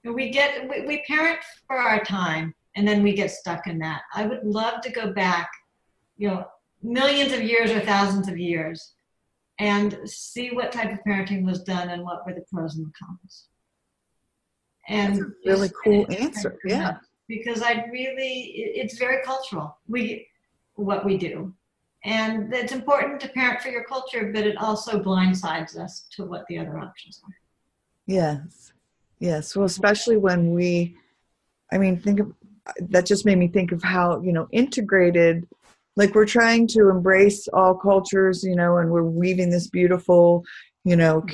We 0.05 0.31
get 0.31 0.69
we, 0.69 0.87
we 0.87 1.05
parent 1.07 1.41
for 1.67 1.77
our 1.77 2.03
time 2.03 2.55
and 2.75 2.89
then 2.89 3.03
we 3.03 3.13
get 3.13 3.31
stuck 3.31 3.67
in 3.67 3.79
that. 3.81 4.03
I 4.15 4.27
would 4.27 4.45
love 4.45 4.81
to 4.83 4.91
go 4.91 5.13
back, 5.13 5.51
you 6.17 6.29
know, 6.29 6.47
millions 6.83 7.33
of 7.33 7.43
years 7.43 7.71
or 7.71 7.81
thousands 7.81 8.29
of 8.29 8.39
years 8.39 8.95
and 9.59 9.99
see 10.07 10.51
what 10.51 10.73
type 10.73 10.93
of 10.93 10.99
parenting 11.07 11.45
was 11.45 11.63
done 11.63 11.91
and 11.91 12.03
what 12.03 12.27
were 12.27 12.35
the 12.35 12.45
pros 12.53 12.77
and 12.77 12.87
the 12.87 12.93
cons. 12.99 13.49
And 14.89 15.15
That's 15.15 15.25
a 15.25 15.33
really 15.47 15.71
cool 15.85 16.07
answer. 16.11 16.59
Yeah. 16.65 16.97
Because 17.29 17.63
I 17.63 17.87
really, 17.93 18.53
it's 18.75 18.99
very 18.99 19.23
cultural. 19.25 19.79
We, 19.89 20.29
what 20.75 21.05
we 21.05 21.17
do. 21.17 21.55
And 22.05 22.53
it's 22.53 22.73
important 22.73 23.21
to 23.21 23.29
parent 23.29 23.61
for 23.61 23.69
your 23.69 23.85
culture, 23.85 24.33
but 24.35 24.45
it 24.45 24.57
also 24.57 25.01
blindsides 25.01 25.79
us 25.79 26.07
to 26.17 26.25
what 26.25 26.45
the 26.49 26.59
other 26.59 26.79
options 26.79 27.21
are. 27.25 27.35
Yes. 28.07 28.73
Yes. 29.21 29.55
Well, 29.55 29.67
especially 29.67 30.17
when 30.17 30.53
we, 30.53 30.97
I 31.73 31.79
mean, 31.79 31.97
think 31.97 32.21
of 32.21 32.35
that 32.91 33.07
just 33.07 33.25
made 33.25 33.39
me 33.39 33.49
think 33.49 33.73
of 33.73 33.83
how, 33.83 34.21
you 34.21 34.33
know, 34.33 34.49
integrated 34.53 35.47
like 35.97 36.15
we're 36.15 36.27
trying 36.27 36.67
to 36.67 36.89
embrace 36.89 37.49
all 37.49 37.75
cultures 37.75 38.43
you 38.43 38.57
know 38.57 38.79
and 38.79 38.91
we're 38.91 39.03
weaving 39.03 39.51
this 39.51 39.69
beautiful 39.69 40.45
you 40.85 40.97
know 40.97 41.25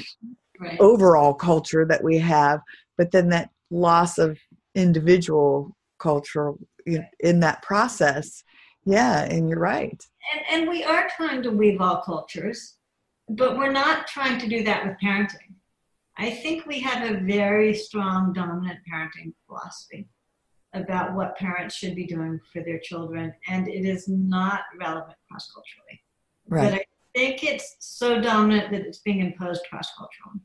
right. 0.61 0.79
overall 0.81 1.35
culture 1.35 1.85
that 1.85 2.03
we 2.03 2.19
have 2.19 2.61
but 2.99 3.11
then 3.11 3.31
that 3.31 3.51
loss 3.71 4.19
of 4.19 4.39
individual 4.75 5.75
culture 5.99 6.53
in 7.21 7.41
that 7.41 7.63
process 7.63 8.43
yeah 8.85 9.23
and 9.25 9.49
you're 9.49 9.59
right 9.59 10.05
and, 10.33 10.61
and 10.61 10.69
we 10.69 10.85
are 10.85 11.09
trying 11.17 11.43
to 11.43 11.51
weave 11.51 11.81
all 11.81 12.03
cultures 12.03 12.77
but 13.31 13.57
we're 13.57 13.73
not 13.73 14.07
trying 14.07 14.39
to 14.39 14.49
do 14.49 14.63
that 14.63 14.87
with 14.87 14.97
parenting 15.03 15.55
i 16.19 16.31
think 16.31 16.67
we 16.67 16.81
have 16.81 17.11
a 17.11 17.21
very 17.21 17.75
strong 17.75 18.33
dominant 18.33 18.79
parenting 18.91 19.33
philosophy 19.47 20.09
about 20.75 21.15
what 21.15 21.37
parents 21.37 21.75
should 21.75 21.95
be 21.95 22.07
doing 22.07 22.41
for 22.53 22.63
their 22.63 22.79
children, 22.79 23.33
and 23.49 23.69
it 23.69 23.85
is 23.85 24.09
not 24.09 24.63
relevant 24.79 25.17
cross 25.31 25.51
culturally. 25.53 26.03
Right. 26.49 26.71
But 26.71 26.81
I 26.81 26.85
think 27.15 27.43
it's 27.43 27.77
so 27.81 28.21
dominant 28.21 28.71
that 28.71 28.83
it's 28.83 28.99
being 28.99 29.21
imposed 29.21 29.63
cross 29.71 29.89
culturally 29.97 30.41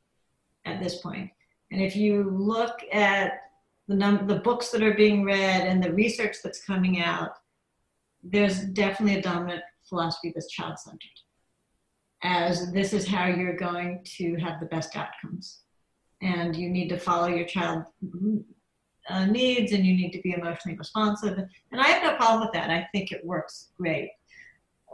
at 0.65 0.81
this 0.81 1.01
point. 1.01 1.29
And 1.73 1.81
if 1.81 1.95
you 1.95 2.29
look 2.29 2.81
at 2.91 3.41
the 3.87 3.95
number, 3.95 4.31
the 4.31 4.41
books 4.41 4.69
that 4.69 4.83
are 4.83 4.93
being 4.93 5.25
read 5.25 5.65
and 5.65 5.83
the 5.83 5.91
research 5.91 6.35
that's 6.43 6.63
coming 6.63 7.01
out, 7.01 7.31
there's 8.21 8.61
definitely 8.61 9.17
a 9.17 9.23
dominant 9.23 9.63
philosophy 9.89 10.31
that's 10.33 10.51
child 10.51 10.77
centered. 10.77 10.99
As 12.21 12.71
this 12.71 12.93
is 12.93 13.07
how 13.07 13.25
you're 13.25 13.57
going 13.57 14.05
to 14.17 14.35
have 14.35 14.59
the 14.59 14.67
best 14.67 14.95
outcomes. 14.95 15.61
And 16.21 16.55
you 16.55 16.69
need 16.69 16.89
to 16.89 16.99
follow 16.99 17.27
your 17.27 17.47
child 17.47 17.85
uh, 19.09 19.25
needs 19.25 19.71
and 19.71 19.83
you 19.83 19.95
need 19.95 20.11
to 20.11 20.21
be 20.21 20.33
emotionally 20.33 20.77
responsive. 20.77 21.39
And 21.71 21.81
I 21.81 21.87
have 21.87 22.03
no 22.03 22.15
problem 22.17 22.41
with 22.41 22.53
that. 22.53 22.69
I 22.69 22.87
think 22.91 23.11
it 23.11 23.25
works 23.25 23.71
great. 23.79 24.11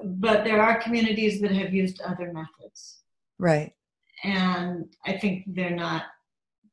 But 0.02 0.46
there 0.46 0.62
are 0.62 0.82
communities 0.82 1.42
that 1.42 1.52
have 1.52 1.74
used 1.74 2.00
other 2.00 2.32
methods. 2.32 3.02
Right. 3.38 3.74
And 4.24 4.96
I 5.06 5.18
think 5.18 5.44
they're 5.48 5.76
not 5.76 6.04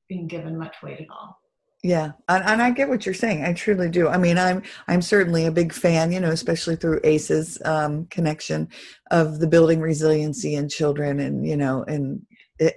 being 0.09 0.27
given 0.27 0.57
much 0.57 0.77
weight 0.83 1.01
at 1.01 1.07
all. 1.11 1.38
Yeah, 1.83 2.12
and, 2.29 2.42
and, 2.45 2.62
I 2.62 2.71
get 2.71 2.88
what 2.88 3.07
you're 3.07 3.14
saying. 3.14 3.45
I 3.45 3.53
truly 3.53 3.88
do. 3.88 4.09
I 4.09 4.16
mean, 4.16 4.38
I'm 4.38 4.62
I'm 4.88 5.03
certainly 5.03 5.47
a 5.47 5.53
big 5.53 5.73
fan, 5.73 6.11
you 6.11 6.19
know, 6.19 6.31
especially 6.31 6.75
through 6.75 7.01
ACE's 7.05 7.59
um, 7.64 8.07
connection 8.07 8.69
of 9.11 9.38
the 9.38 9.47
building 9.47 9.81
resiliency 9.81 10.55
in 10.55 10.69
children, 10.69 11.21
and 11.21 11.47
you 11.47 11.57
know, 11.57 11.85
and 11.85 12.23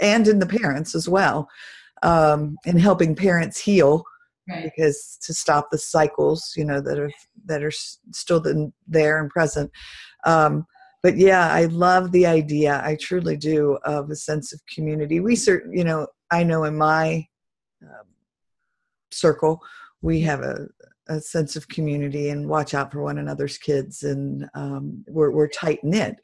and 0.02 0.28
in 0.28 0.40
the 0.40 0.46
parents 0.46 0.94
as 0.94 1.08
well, 1.08 1.48
um, 2.04 2.58
and 2.66 2.80
helping 2.80 3.16
parents 3.16 3.60
heal 3.60 4.04
right. 4.50 4.64
because 4.64 5.18
to 5.22 5.34
stop 5.34 5.70
the 5.72 5.78
cycles 5.78 6.54
you 6.56 6.66
know 6.66 6.82
that 6.82 7.00
are 7.00 7.12
that 7.46 7.64
are 7.64 7.72
still 7.72 8.44
there 8.88 9.22
and 9.22 9.30
present 9.30 9.72
um, 10.26 10.66
but 11.04 11.18
yeah 11.18 11.52
i 11.52 11.66
love 11.66 12.12
the 12.12 12.26
idea 12.26 12.82
i 12.84 12.96
truly 12.96 13.38
do 13.38 13.78
of 13.84 14.10
a 14.10 14.16
sense 14.16 14.54
of 14.54 14.60
community 14.74 15.20
we 15.20 15.36
certain 15.36 15.76
you 15.76 15.84
know 15.84 16.08
i 16.32 16.44
know 16.44 16.64
in 16.64 16.78
my 16.78 17.26
um, 17.84 18.06
circle 19.12 19.62
we 20.02 20.22
have 20.22 20.42
a, 20.42 20.68
a 21.08 21.20
sense 21.20 21.56
of 21.56 21.68
community 21.68 22.30
and 22.30 22.48
watch 22.48 22.74
out 22.74 22.92
for 22.92 23.02
one 23.02 23.18
another's 23.18 23.58
kids 23.58 24.04
and 24.04 24.48
um, 24.54 25.04
we're, 25.08 25.32
we're 25.32 25.48
tight 25.48 25.84
knit 25.84 26.16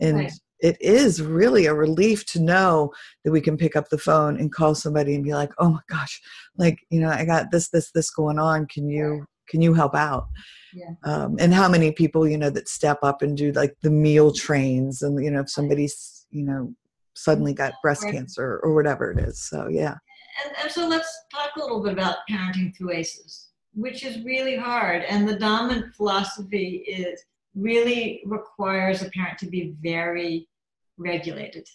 and 0.00 0.16
right. 0.16 0.32
it 0.60 0.80
is 0.80 1.20
really 1.20 1.66
a 1.66 1.74
relief 1.74 2.24
to 2.26 2.40
know 2.40 2.92
that 3.24 3.32
we 3.32 3.40
can 3.40 3.56
pick 3.56 3.76
up 3.76 3.88
the 3.88 3.98
phone 3.98 4.38
and 4.38 4.52
call 4.52 4.74
somebody 4.74 5.14
and 5.14 5.24
be 5.24 5.34
like 5.34 5.52
oh 5.58 5.70
my 5.70 5.80
gosh 5.88 6.20
like 6.56 6.78
you 6.90 7.00
know 7.00 7.10
i 7.10 7.24
got 7.24 7.50
this 7.50 7.68
this 7.70 7.90
this 7.92 8.10
going 8.10 8.38
on. 8.38 8.66
Can 8.66 8.88
you 8.88 9.26
can 9.48 9.62
you 9.62 9.74
help 9.74 9.94
out? 9.94 10.28
Yeah. 10.74 10.90
um, 11.04 11.36
and 11.40 11.54
how 11.54 11.66
many 11.66 11.92
people 11.92 12.28
you 12.28 12.36
know 12.36 12.50
that 12.50 12.68
step 12.68 12.98
up 13.02 13.22
and 13.22 13.34
do 13.36 13.52
like 13.52 13.74
the 13.82 13.90
meal 13.90 14.32
trains 14.32 15.00
and 15.00 15.24
you 15.24 15.30
know 15.30 15.40
if 15.40 15.48
somebody's 15.48 16.26
you 16.30 16.44
know 16.44 16.74
suddenly 17.18 17.52
got 17.52 17.74
breast 17.82 18.04
right. 18.04 18.14
cancer 18.14 18.60
or 18.62 18.74
whatever 18.74 19.10
it 19.10 19.18
is 19.18 19.40
so 19.42 19.68
yeah 19.68 19.96
and, 20.44 20.54
and 20.62 20.70
so 20.70 20.86
let's 20.86 21.12
talk 21.32 21.56
a 21.56 21.60
little 21.60 21.82
bit 21.82 21.92
about 21.92 22.18
parenting 22.30 22.76
through 22.76 22.92
ACEs 22.92 23.48
which 23.74 24.04
is 24.04 24.24
really 24.24 24.56
hard 24.56 25.02
and 25.04 25.28
the 25.28 25.38
dominant 25.38 25.94
philosophy 25.94 26.84
is 26.86 27.24
really 27.54 28.22
requires 28.24 29.02
a 29.02 29.10
parent 29.10 29.38
to 29.38 29.46
be 29.46 29.74
very 29.82 30.48
regulated, 30.96 31.66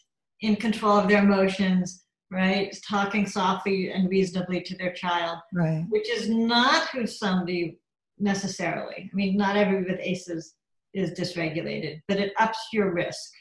in 0.41 0.55
control 0.55 0.97
of 0.97 1.07
their 1.07 1.23
emotions, 1.23 2.03
right? 2.31 2.75
Talking 2.87 3.25
softly 3.25 3.91
and 3.91 4.09
reasonably 4.09 4.61
to 4.61 4.77
their 4.77 4.93
child, 4.93 5.39
right? 5.53 5.85
Which 5.89 6.09
is 6.09 6.29
not 6.29 6.89
who 6.89 7.07
somebody 7.07 7.79
necessarily. 8.19 9.09
I 9.11 9.15
mean, 9.15 9.37
not 9.37 9.55
everybody 9.55 9.91
with 9.91 10.01
ACEs 10.01 10.53
is 10.93 11.11
dysregulated, 11.11 12.01
but 12.07 12.17
it 12.17 12.33
ups 12.39 12.59
your 12.71 12.93
risk 12.93 13.31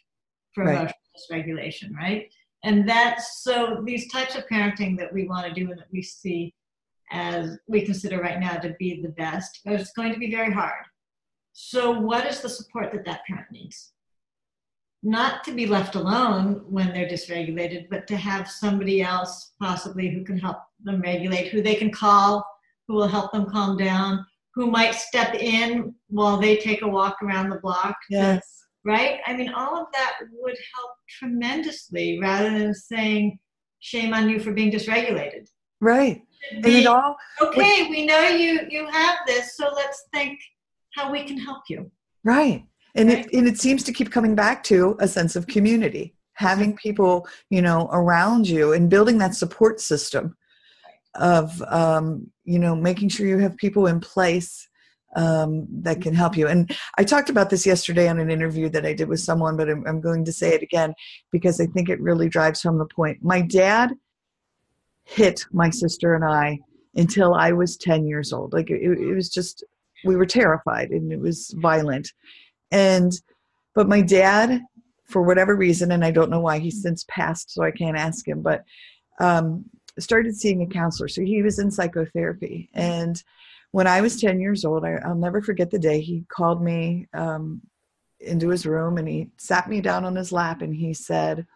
for 0.55 0.65
right. 0.65 0.73
emotional 0.73 0.95
dysregulation, 1.17 1.95
right? 1.95 2.31
And 2.65 2.89
that's 2.89 3.43
so 3.43 3.83
these 3.85 4.11
types 4.11 4.37
of 4.37 4.47
parenting 4.47 4.97
that 4.99 5.13
we 5.13 5.27
want 5.27 5.47
to 5.47 5.53
do 5.53 5.71
and 5.71 5.79
that 5.79 5.89
we 5.93 6.03
see 6.03 6.55
as 7.11 7.59
we 7.69 7.83
consider 7.83 8.21
right 8.21 8.41
now 8.41 8.57
to 8.57 8.75
be 8.79 9.03
the 9.03 9.11
best, 9.11 9.61
it's 9.67 9.93
going 9.93 10.13
to 10.13 10.19
be 10.19 10.31
very 10.31 10.53
hard 10.53 10.85
so, 11.53 11.91
what 11.91 12.27
is 12.27 12.41
the 12.41 12.49
support 12.49 12.93
that 12.93 13.05
that 13.05 13.25
parent 13.27 13.47
needs? 13.53 13.93
Not 15.03 15.45
to 15.45 15.53
be 15.53 15.67
left 15.67 15.97
alone 15.97 16.65
when 16.69 16.93
they're 16.93 17.09
dysregulated, 17.09 17.89
but 17.91 18.07
to 18.07 18.17
have 18.17 18.49
somebody 18.49 19.03
else 19.03 19.53
possibly 19.61 20.09
who 20.09 20.25
can 20.25 20.39
help 20.39 20.59
them 20.83 21.01
regulate, 21.01 21.49
who 21.49 21.61
they 21.61 21.75
can 21.75 21.91
call, 21.91 22.45
who 22.89 22.95
will 22.95 23.09
help 23.09 23.33
them 23.33 23.51
calm 23.51 23.77
down, 23.77 24.25
who 24.55 24.71
might 24.71 24.95
step 24.95 25.35
in 25.35 25.95
while 26.09 26.39
they 26.39 26.57
take 26.57 26.83
a 26.83 26.89
walk 26.89 27.17
around 27.23 27.51
the 27.51 27.61
block. 27.61 27.97
Yes. 28.09 28.65
Right? 28.85 29.21
I 29.27 29.35
mean, 29.35 29.53
all 29.53 29.81
of 29.81 29.87
that 29.93 30.15
would 30.33 30.57
help 30.75 30.91
tremendously 31.09 32.19
rather 32.21 32.51
than 32.57 32.75
saying, 32.75 33.39
shame 33.81 34.15
on 34.15 34.29
you 34.29 34.41
for 34.41 34.53
being 34.53 34.71
dysregulated. 34.71 35.49
Right. 35.81 36.23
Be, 36.51 36.57
and 36.57 36.67
it 36.67 36.87
all 36.87 37.17
okay, 37.41 37.89
we 37.89 38.07
know 38.07 38.29
you 38.29 38.61
you 38.69 38.87
have 38.89 39.19
this, 39.27 39.57
so 39.57 39.71
let's 39.75 40.05
think 40.13 40.41
how 40.95 41.11
we 41.11 41.25
can 41.25 41.39
help 41.39 41.63
you. 41.69 41.91
Right. 42.25 42.65
And 42.95 43.09
right? 43.09 43.27
it 43.27 43.33
and 43.33 43.47
it 43.47 43.59
seems 43.59 43.83
to 43.85 43.93
keep 43.93 44.11
coming 44.11 44.35
back 44.35 44.63
to 44.65 44.97
a 45.01 45.09
sense 45.09 45.37
of 45.37 45.47
community, 45.47 46.15
having 46.35 46.77
people, 46.77 47.27
you 47.51 47.63
know, 47.63 47.89
around 47.93 48.49
you 48.49 48.73
and 48.73 48.91
building 48.91 49.19
that 49.19 49.35
support 49.35 49.81
system 49.81 50.37
of 51.15 51.61
um, 51.69 52.31
you 52.45 52.59
know, 52.59 52.75
making 52.75 53.09
sure 53.09 53.27
you 53.27 53.39
have 53.39 53.57
people 53.57 53.87
in 53.87 54.01
place 54.01 54.69
um, 55.17 55.67
that 55.83 56.01
can 56.01 56.15
help 56.15 56.37
you. 56.37 56.49
And 56.49 56.75
I 56.97 57.05
talked 57.05 57.29
about 57.29 57.51
this 57.51 57.67
yesterday 57.67 58.09
on 58.09 58.19
an 58.19 58.31
interview 58.31 58.69
that 58.71 58.87
I 58.87 58.95
did 58.95 59.09
with 59.09 59.21
someone, 59.21 59.57
but 59.57 59.69
I'm, 59.69 59.87
I'm, 59.87 60.01
going 60.01 60.25
to 60.25 60.33
say 60.33 60.55
it 60.55 60.63
again 60.63 60.95
because 61.31 61.61
I 61.61 61.67
think 61.67 61.89
it 61.89 62.01
really 62.01 62.29
drives 62.29 62.63
home 62.63 62.79
the 62.79 62.87
point. 62.87 63.19
My 63.23 63.43
dad 63.43 63.93
hit 65.05 65.45
my 65.53 65.69
sister 65.69 66.15
and 66.15 66.25
I 66.25 66.61
until 66.95 67.35
I 67.35 67.53
was 67.53 67.77
10 67.77 68.07
years 68.07 68.33
old. 68.33 68.53
Like 68.53 68.71
it, 68.71 68.83
it 68.83 69.15
was 69.15 69.29
just 69.29 69.65
we 70.05 70.17
were 70.17 70.27
terrified 70.27 70.91
and 70.91 71.13
it 71.13 71.21
was 71.21 71.55
violent 71.59 72.13
and 72.71 73.13
but 73.75 73.89
my 73.89 74.01
dad 74.01 74.61
for 75.05 75.23
whatever 75.23 75.55
reason 75.55 75.93
and 75.93 76.05
i 76.05 76.11
don't 76.11 76.31
know 76.31 76.41
why 76.41 76.59
he's 76.59 76.83
since 76.83 77.05
passed 77.09 77.53
so 77.53 77.63
i 77.63 77.71
can't 77.71 77.97
ask 77.97 78.27
him 78.27 78.43
but 78.43 78.65
um, 79.21 79.65
started 79.99 80.35
seeing 80.35 80.63
a 80.63 80.67
counselor 80.67 81.09
so 81.09 81.23
he 81.23 81.43
was 81.43 81.59
in 81.59 81.71
psychotherapy 81.71 82.69
and 82.75 83.23
when 83.73 83.87
i 83.87 84.01
was 84.01 84.21
10 84.21 84.41
years 84.41 84.65
old 84.65 84.85
I, 84.85 85.01
will 85.07 85.17
never 85.17 85.43
forget 85.43 85.71
the 85.71 85.79
day 85.79 86.01
he 86.01 86.25
called 86.29 86.63
me 86.63 87.09
um, 87.15 87.61
into 88.21 88.49
his 88.49 88.65
room 88.65 88.99
and 88.99 89.09
he 89.09 89.31
sat 89.37 89.69
me 89.69 89.81
down 89.81 90.05
on 90.05 90.15
his 90.15 90.31
lap 90.33 90.63
and 90.63 90.75
he 90.75 90.95
said 90.95 91.47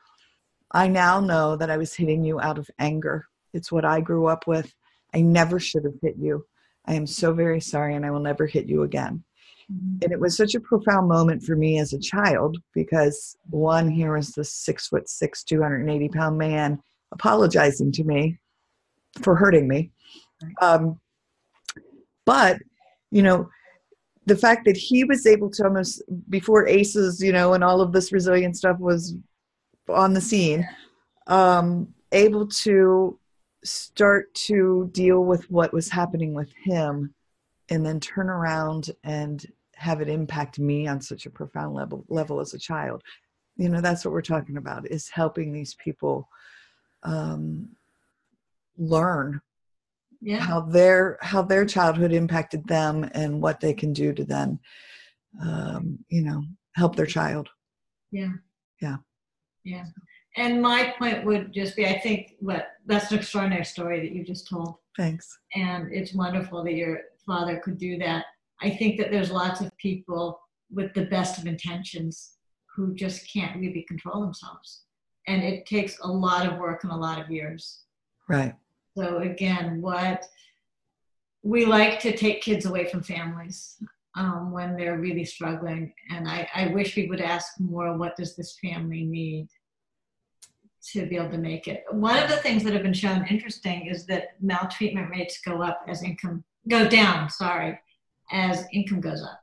i 0.72 0.88
now 0.88 1.20
know 1.20 1.56
that 1.56 1.70
i 1.70 1.76
was 1.76 1.94
hitting 1.94 2.24
you 2.24 2.40
out 2.40 2.58
of 2.58 2.68
anger. 2.78 3.26
It's 3.54 3.70
what 3.70 3.84
i 3.84 4.00
grew 4.00 4.26
up 4.26 4.46
with. 4.46 4.74
I 5.14 5.20
never 5.20 5.58
should 5.58 5.84
have 5.84 5.98
hit 6.02 6.16
you. 6.18 6.44
I 6.86 6.94
am 6.94 7.06
so 7.06 7.32
very 7.32 7.60
sorry 7.60 7.94
and 7.94 8.04
I 8.04 8.10
will 8.10 8.20
never 8.20 8.46
hit 8.46 8.66
you 8.66 8.82
again. 8.82 9.24
Mhm. 9.72 10.02
and 10.04 10.12
it 10.12 10.20
was 10.20 10.36
such 10.36 10.54
a 10.54 10.60
profound 10.60 11.08
moment 11.08 11.42
for 11.42 11.56
me 11.56 11.80
as 11.80 11.92
a 11.92 11.98
child 11.98 12.56
because 12.72 13.36
one 13.50 13.90
here 13.90 14.16
was 14.16 14.30
this 14.30 14.52
six 14.52 14.86
foot 14.86 15.08
six 15.08 15.42
280 15.42 16.08
pound 16.10 16.38
man 16.38 16.80
apologizing 17.12 17.90
to 17.92 18.04
me 18.04 18.38
for 19.22 19.34
hurting 19.34 19.66
me. 19.66 19.90
Um, 20.60 21.00
but 22.26 22.58
you 23.10 23.22
know 23.22 23.48
the 24.26 24.36
fact 24.36 24.64
that 24.66 24.76
he 24.76 25.04
was 25.04 25.24
able 25.24 25.48
to 25.48 25.64
almost 25.64 26.02
before 26.28 26.66
ACEs 26.66 27.22
you 27.22 27.32
know 27.32 27.54
and 27.54 27.64
all 27.64 27.80
of 27.80 27.92
this 27.92 28.12
resilient 28.12 28.56
stuff 28.56 28.78
was 28.78 29.14
on 29.88 30.12
the 30.12 30.20
scene 30.20 30.68
um, 31.28 31.88
able 32.12 32.46
to 32.46 33.18
start 33.64 34.32
to 34.34 34.88
deal 34.92 35.24
with 35.24 35.50
what 35.50 35.72
was 35.72 35.88
happening 35.88 36.34
with 36.34 36.52
him 36.64 37.12
and 37.68 37.84
then 37.84 37.98
turn 37.98 38.28
around 38.28 38.90
and 39.02 39.46
have 39.74 40.00
it 40.00 40.08
impact 40.08 40.58
me 40.58 40.86
on 40.86 41.00
such 41.00 41.26
a 41.26 41.30
profound 41.30 41.74
level 41.74 42.04
level 42.08 42.40
as 42.40 42.54
a 42.54 42.58
child. 42.58 43.02
You 43.56 43.68
know 43.68 43.80
that's 43.80 44.04
what 44.04 44.12
we're 44.12 44.22
talking 44.22 44.56
about 44.56 44.90
is 44.90 45.08
helping 45.08 45.52
these 45.52 45.74
people 45.74 46.28
um, 47.02 47.68
learn 48.78 49.40
Yeah. 50.20 50.40
how 50.40 50.60
their 50.60 51.18
how 51.20 51.42
their 51.42 51.64
childhood 51.64 52.12
impacted 52.12 52.66
them 52.66 53.08
and 53.12 53.40
what 53.40 53.60
they 53.60 53.74
can 53.74 53.92
do 53.92 54.12
to 54.14 54.24
then 54.24 54.58
um, 55.42 55.98
you 56.08 56.22
know 56.22 56.42
help 56.74 56.96
their 56.96 57.06
child 57.06 57.48
Yeah. 58.12 58.32
Yeah. 58.80 58.96
Yeah. 59.64 59.84
And 60.36 60.60
my 60.60 60.94
point 60.98 61.24
would 61.24 61.52
just 61.52 61.76
be 61.76 61.86
I 61.86 61.98
think 61.98 62.34
what 62.40 62.68
that's 62.86 63.10
an 63.10 63.18
extraordinary 63.18 63.64
story 63.64 64.00
that 64.00 64.12
you 64.14 64.24
just 64.24 64.48
told. 64.48 64.76
thanks 64.96 65.26
And 65.54 65.92
it's 65.92 66.14
wonderful 66.14 66.62
that 66.64 66.74
your 66.74 67.00
father 67.26 67.58
could 67.58 67.78
do 67.78 67.98
that. 67.98 68.24
I 68.62 68.70
think 68.70 68.98
that 68.98 69.10
there's 69.10 69.30
lots 69.30 69.60
of 69.60 69.70
people 69.78 70.40
with 70.70 70.92
the 70.94 71.06
best 71.06 71.38
of 71.38 71.46
intentions 71.46 72.36
who 72.74 72.94
just 72.94 73.30
can't 73.32 73.58
really 73.58 73.84
control 73.88 74.20
themselves. 74.20 74.82
And 75.26 75.42
it 75.42 75.66
takes 75.66 75.98
a 76.00 76.06
lot 76.26 76.46
of 76.46 76.58
work 76.58 76.84
and 76.84 76.92
a 76.92 76.96
lot 76.96 77.20
of 77.20 77.30
years. 77.30 77.82
right 78.28 78.54
So 78.96 79.18
again, 79.18 79.82
what 79.82 80.24
we 81.42 81.66
like 81.66 82.00
to 82.00 82.16
take 82.16 82.40
kids 82.40 82.64
away 82.64 82.86
from 82.86 83.02
families 83.02 83.76
um, 84.16 84.52
when 84.52 84.74
they're 84.74 84.98
really 84.98 85.24
struggling, 85.24 85.92
and 86.10 86.26
I, 86.26 86.48
I 86.54 86.66
wish 86.68 86.96
we 86.96 87.06
would 87.06 87.20
ask 87.20 87.60
more: 87.60 87.96
What 87.98 88.16
does 88.16 88.34
this 88.34 88.58
family 88.58 89.04
need 89.04 89.48
to 90.92 91.04
be 91.06 91.16
able 91.16 91.30
to 91.30 91.38
make 91.38 91.68
it? 91.68 91.84
One 91.90 92.22
of 92.22 92.30
the 92.30 92.38
things 92.38 92.64
that 92.64 92.72
have 92.72 92.82
been 92.82 92.94
shown 92.94 93.26
interesting 93.26 93.86
is 93.86 94.06
that 94.06 94.40
maltreatment 94.40 95.10
rates 95.10 95.40
go 95.44 95.62
up 95.62 95.82
as 95.86 96.02
income 96.02 96.42
go 96.66 96.88
down. 96.88 97.28
Sorry, 97.28 97.78
as 98.32 98.64
income 98.72 99.02
goes 99.02 99.22
up. 99.22 99.40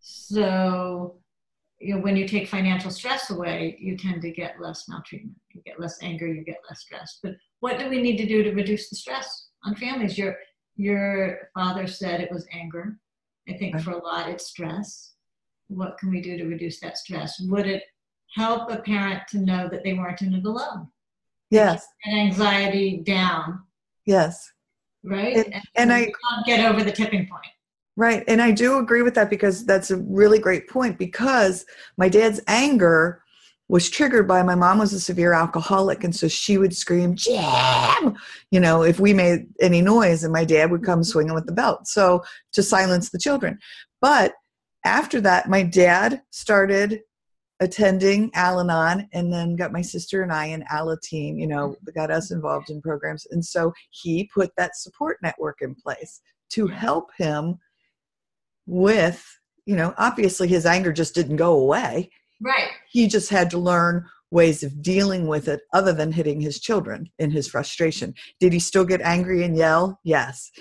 So 0.00 1.20
you 1.80 1.94
know, 1.94 2.00
when 2.00 2.16
you 2.16 2.26
take 2.26 2.48
financial 2.48 2.90
stress 2.90 3.30
away, 3.30 3.76
you 3.80 3.96
tend 3.96 4.20
to 4.22 4.30
get 4.32 4.60
less 4.60 4.88
maltreatment. 4.88 5.36
You 5.54 5.62
get 5.64 5.78
less 5.80 5.98
anger. 6.02 6.26
You 6.26 6.42
get 6.44 6.58
less 6.68 6.80
stress. 6.80 7.18
But 7.22 7.34
what 7.60 7.78
do 7.78 7.88
we 7.88 8.02
need 8.02 8.16
to 8.18 8.26
do 8.26 8.42
to 8.42 8.52
reduce 8.52 8.88
the 8.90 8.96
stress 8.96 9.48
on 9.64 9.74
families? 9.76 10.18
Your 10.18 10.36
your 10.76 11.50
father 11.54 11.86
said 11.86 12.20
it 12.20 12.30
was 12.30 12.46
anger. 12.52 12.98
I 13.48 13.54
think 13.54 13.80
for 13.80 13.92
a 13.92 14.02
lot 14.04 14.28
it's 14.28 14.46
stress. 14.48 15.14
What 15.68 15.98
can 15.98 16.10
we 16.10 16.20
do 16.20 16.36
to 16.38 16.44
reduce 16.46 16.80
that 16.80 16.96
stress? 16.98 17.40
Would 17.40 17.66
it 17.66 17.82
help 18.34 18.70
a 18.70 18.78
parent 18.78 19.22
to 19.30 19.38
know 19.38 19.68
that 19.68 19.82
they 19.84 19.94
weren't 19.94 20.22
in 20.22 20.34
it 20.34 20.44
alone? 20.44 20.88
yes 21.50 21.86
And 22.04 22.18
anxiety 22.18 22.98
down, 22.98 23.62
yes 24.04 24.52
right? 25.02 25.36
And- 25.36 25.62
and 25.76 25.92
I- 25.92 26.04
can't 26.04 26.46
get 26.46 26.60
over 26.70 26.84
the 26.84 26.92
tipping 26.92 27.26
point. 27.26 27.46
Right. 27.98 28.22
And 28.28 28.40
I 28.40 28.52
do 28.52 28.78
agree 28.78 29.02
with 29.02 29.16
that 29.16 29.28
because 29.28 29.66
that's 29.66 29.90
a 29.90 29.96
really 29.96 30.38
great 30.38 30.68
point 30.68 30.98
because 30.98 31.66
my 31.96 32.08
dad's 32.08 32.40
anger 32.46 33.24
was 33.66 33.90
triggered 33.90 34.28
by 34.28 34.40
my 34.44 34.54
mom 34.54 34.78
was 34.78 34.92
a 34.92 35.00
severe 35.00 35.32
alcoholic 35.32 36.04
and 36.04 36.14
so 36.14 36.28
she 36.28 36.58
would 36.58 36.74
scream 36.76 37.16
jam! 37.16 38.14
You 38.52 38.60
know 38.60 38.84
if 38.84 39.00
we 39.00 39.12
made 39.12 39.48
any 39.60 39.82
noise 39.82 40.22
and 40.22 40.32
my 40.32 40.44
dad 40.44 40.70
would 40.70 40.84
come 40.84 41.00
mm-hmm. 41.00 41.10
swinging 41.10 41.34
with 41.34 41.46
the 41.46 41.52
belt 41.52 41.88
so 41.88 42.22
to 42.52 42.62
silence 42.62 43.10
the 43.10 43.18
children. 43.18 43.58
But 44.00 44.34
after 44.84 45.20
that 45.22 45.48
my 45.48 45.64
dad 45.64 46.22
started 46.30 47.00
attending 47.58 48.30
al-anon 48.34 49.08
and 49.12 49.32
then 49.32 49.56
got 49.56 49.72
my 49.72 49.82
sister 49.82 50.22
and 50.22 50.32
i 50.32 50.46
in 50.46 50.62
alateen 50.70 51.36
you 51.36 51.48
know 51.48 51.70
mm-hmm. 51.70 51.90
got 51.96 52.12
us 52.12 52.30
involved 52.30 52.70
in 52.70 52.80
programs 52.80 53.26
and 53.32 53.44
so 53.44 53.72
he 53.90 54.30
put 54.32 54.52
that 54.56 54.76
support 54.76 55.18
network 55.20 55.58
in 55.62 55.74
place 55.74 56.20
to 56.48 56.68
help 56.68 57.10
him 57.18 57.58
with 58.68 59.24
you 59.64 59.74
know 59.74 59.94
obviously 59.98 60.46
his 60.46 60.66
anger 60.66 60.92
just 60.92 61.14
didn't 61.14 61.36
go 61.36 61.58
away. 61.58 62.10
Right. 62.40 62.68
he 62.88 63.08
just 63.08 63.30
had 63.30 63.50
to 63.50 63.58
learn 63.58 64.06
ways 64.30 64.62
of 64.62 64.80
dealing 64.80 65.26
with 65.26 65.48
it 65.48 65.62
other 65.72 65.92
than 65.92 66.12
hitting 66.12 66.40
his 66.40 66.60
children 66.60 67.10
in 67.18 67.32
his 67.32 67.48
frustration. 67.48 68.14
Did 68.38 68.52
he 68.52 68.60
still 68.60 68.84
get 68.84 69.00
angry 69.00 69.42
and 69.42 69.56
yell? 69.56 69.98
Yes. 70.04 70.52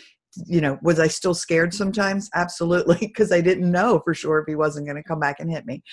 You 0.48 0.62
know 0.62 0.80
was 0.82 1.00
i 1.00 1.08
still 1.08 1.36
scared 1.36 1.74
sometimes? 1.74 2.30
Absolutely 2.34 2.98
because 3.02 3.32
i 3.32 3.42
didn't 3.42 3.72
know 3.72 4.02
for 4.04 4.16
sure 4.16 4.40
if 4.40 4.46
he 4.48 4.56
wasn't 4.56 4.88
going 4.88 4.98
to 4.98 5.08
come 5.08 5.20
back 5.20 5.40
and 5.40 5.52
hit 5.52 5.66
me. 5.66 5.84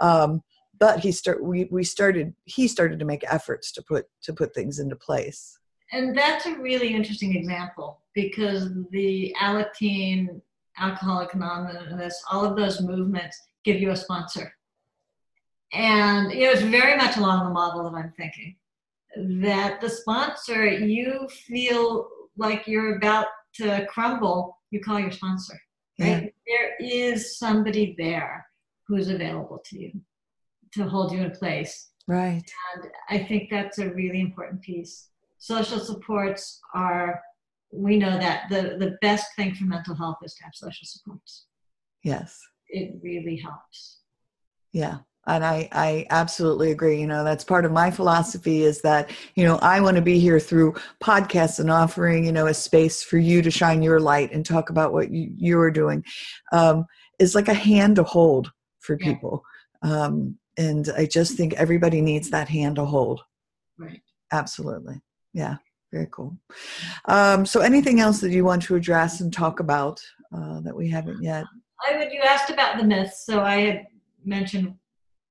Um, 0.00 0.42
but 0.78 1.00
he 1.00 1.12
start 1.12 1.42
we, 1.42 1.68
we 1.70 1.84
started 1.84 2.34
he 2.44 2.66
started 2.66 2.98
to 2.98 3.04
make 3.04 3.22
efforts 3.30 3.72
to 3.72 3.82
put 3.82 4.06
to 4.22 4.32
put 4.32 4.54
things 4.54 4.78
into 4.78 4.96
place. 4.96 5.58
And 5.92 6.16
that's 6.16 6.46
a 6.46 6.56
really 6.58 6.94
interesting 6.94 7.34
example 7.36 8.00
because 8.14 8.70
the 8.90 9.34
Alateen, 9.40 10.40
Alcoholic 10.80 11.34
Anonymous, 11.34 12.22
all 12.30 12.44
of 12.44 12.56
those 12.56 12.80
movements 12.80 13.38
give 13.64 13.80
you 13.80 13.90
a 13.90 13.96
sponsor. 13.96 14.52
And 15.72 16.32
you 16.32 16.44
know, 16.44 16.50
it's 16.50 16.62
very 16.62 16.96
much 16.96 17.16
along 17.16 17.44
the 17.44 17.50
model 17.50 17.84
that 17.84 17.96
I'm 17.96 18.12
thinking. 18.16 18.56
That 19.42 19.80
the 19.80 19.88
sponsor, 19.88 20.66
you 20.66 21.28
feel 21.28 22.08
like 22.36 22.66
you're 22.66 22.96
about 22.96 23.26
to 23.54 23.86
crumble, 23.86 24.58
you 24.70 24.80
call 24.80 24.98
your 24.98 25.10
sponsor. 25.10 25.60
Right? 25.98 26.32
There 26.46 26.76
is 26.80 27.38
somebody 27.38 27.94
there 27.98 28.46
who's 28.86 29.08
available 29.08 29.62
to 29.66 29.78
you 29.78 29.92
to 30.72 30.84
hold 30.84 31.12
you 31.12 31.20
in 31.22 31.30
place. 31.32 31.90
right 32.06 32.42
And 32.74 32.90
I 33.08 33.18
think 33.18 33.50
that's 33.50 33.78
a 33.78 33.90
really 33.90 34.20
important 34.20 34.62
piece. 34.62 35.08
Social 35.38 35.78
supports 35.78 36.60
are, 36.74 37.20
we 37.72 37.96
know 37.96 38.18
that 38.18 38.48
the, 38.48 38.76
the 38.78 38.96
best 39.00 39.34
thing 39.36 39.54
for 39.54 39.64
mental 39.64 39.94
health 39.94 40.18
is 40.24 40.34
to 40.34 40.44
have 40.44 40.54
social 40.54 40.86
supports. 40.86 41.46
yes 42.02 42.38
It 42.68 42.94
really 43.02 43.36
helps. 43.36 43.98
Yeah. 44.72 44.98
And 45.26 45.44
I, 45.44 45.68
I 45.72 46.06
absolutely 46.10 46.70
agree. 46.72 46.98
You 47.00 47.06
know, 47.06 47.24
that's 47.24 47.44
part 47.44 47.64
of 47.64 47.72
my 47.72 47.90
philosophy 47.90 48.62
is 48.62 48.80
that, 48.80 49.10
you 49.34 49.44
know, 49.44 49.56
I 49.56 49.80
want 49.80 49.96
to 49.96 50.02
be 50.02 50.18
here 50.18 50.40
through 50.40 50.74
podcasts 51.02 51.60
and 51.60 51.70
offering, 51.70 52.24
you 52.24 52.32
know, 52.32 52.46
a 52.46 52.54
space 52.54 53.02
for 53.02 53.18
you 53.18 53.42
to 53.42 53.50
shine 53.50 53.82
your 53.82 54.00
light 54.00 54.32
and 54.32 54.44
talk 54.44 54.70
about 54.70 54.92
what 54.92 55.10
you, 55.10 55.30
you're 55.36 55.70
doing. 55.70 56.04
Um, 56.52 56.86
is 57.18 57.34
like 57.34 57.48
a 57.48 57.54
hand 57.54 57.96
to 57.96 58.02
hold 58.02 58.50
for 58.78 58.96
Yeah. 58.98 59.12
people. 59.12 59.42
Um, 59.82 60.38
and 60.56 60.88
I 60.96 61.04
just 61.06 61.36
think 61.36 61.52
everybody 61.54 62.00
needs 62.00 62.30
that 62.30 62.48
hand 62.48 62.76
to 62.76 62.84
hold. 62.86 63.20
Right. 63.78 64.00
Absolutely. 64.32 65.00
Yeah. 65.34 65.56
Very 65.92 66.08
cool. 66.12 66.36
Um, 67.06 67.44
so 67.44 67.60
anything 67.60 68.00
else 68.00 68.20
that 68.20 68.30
you 68.30 68.44
want 68.44 68.62
to 68.62 68.76
address 68.76 69.20
and 69.20 69.32
talk 69.32 69.60
about 69.60 70.00
uh, 70.34 70.60
that 70.60 70.74
we 70.74 70.88
haven't 70.88 71.22
yet? 71.22 71.44
I 71.88 71.96
would, 71.96 72.12
you 72.12 72.20
asked 72.20 72.50
about 72.50 72.78
the 72.78 72.84
myths, 72.84 73.26
so 73.26 73.40
I 73.40 73.60
had 73.60 73.86
mentioned, 74.24 74.74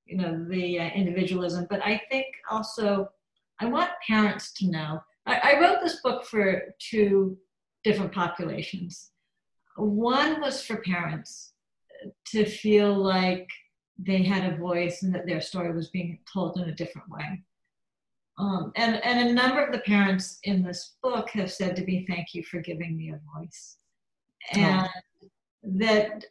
you 0.06 0.18
know, 0.18 0.46
the 0.50 0.80
uh, 0.80 0.90
individualism, 0.90 1.68
but 1.70 1.82
I 1.86 2.02
think 2.10 2.26
also 2.50 3.10
I 3.60 3.66
want 3.66 3.92
parents 4.06 4.52
to 4.54 4.68
know. 4.68 5.00
I, 5.26 5.36
I 5.36 5.60
wrote 5.62 5.80
this 5.82 6.02
book 6.02 6.26
for 6.26 6.64
two 6.80 7.38
different 7.84 8.12
populations. 8.12 9.12
One 9.78 10.42
was 10.42 10.62
for 10.62 10.78
parents 10.78 11.54
to 12.28 12.46
feel 12.46 12.94
like 12.94 13.48
they 13.98 14.24
had 14.24 14.52
a 14.52 14.58
voice 14.58 15.04
and 15.04 15.14
that 15.14 15.26
their 15.26 15.42
story 15.42 15.74
was 15.74 15.90
being 15.90 16.20
told 16.32 16.58
in 16.58 16.70
a 16.70 16.76
different 16.76 17.10
way. 17.10 17.44
Um, 18.40 18.72
and, 18.78 19.04
and 19.04 19.30
a 19.30 19.34
number 19.34 19.64
of 19.64 19.74
the 19.74 19.80
parents 19.80 20.40
in 20.44 20.64
this 20.64 20.96
book 21.04 21.30
have 21.32 21.52
said 21.52 21.76
to 21.76 21.84
me, 21.84 22.06
Thank 22.08 22.34
you 22.34 22.44
for 22.44 22.62
giving 22.62 22.96
me 22.96 23.10
a 23.10 23.20
voice. 23.38 23.76
Oh. 24.56 24.60
And 24.60 24.90
that 25.82 26.24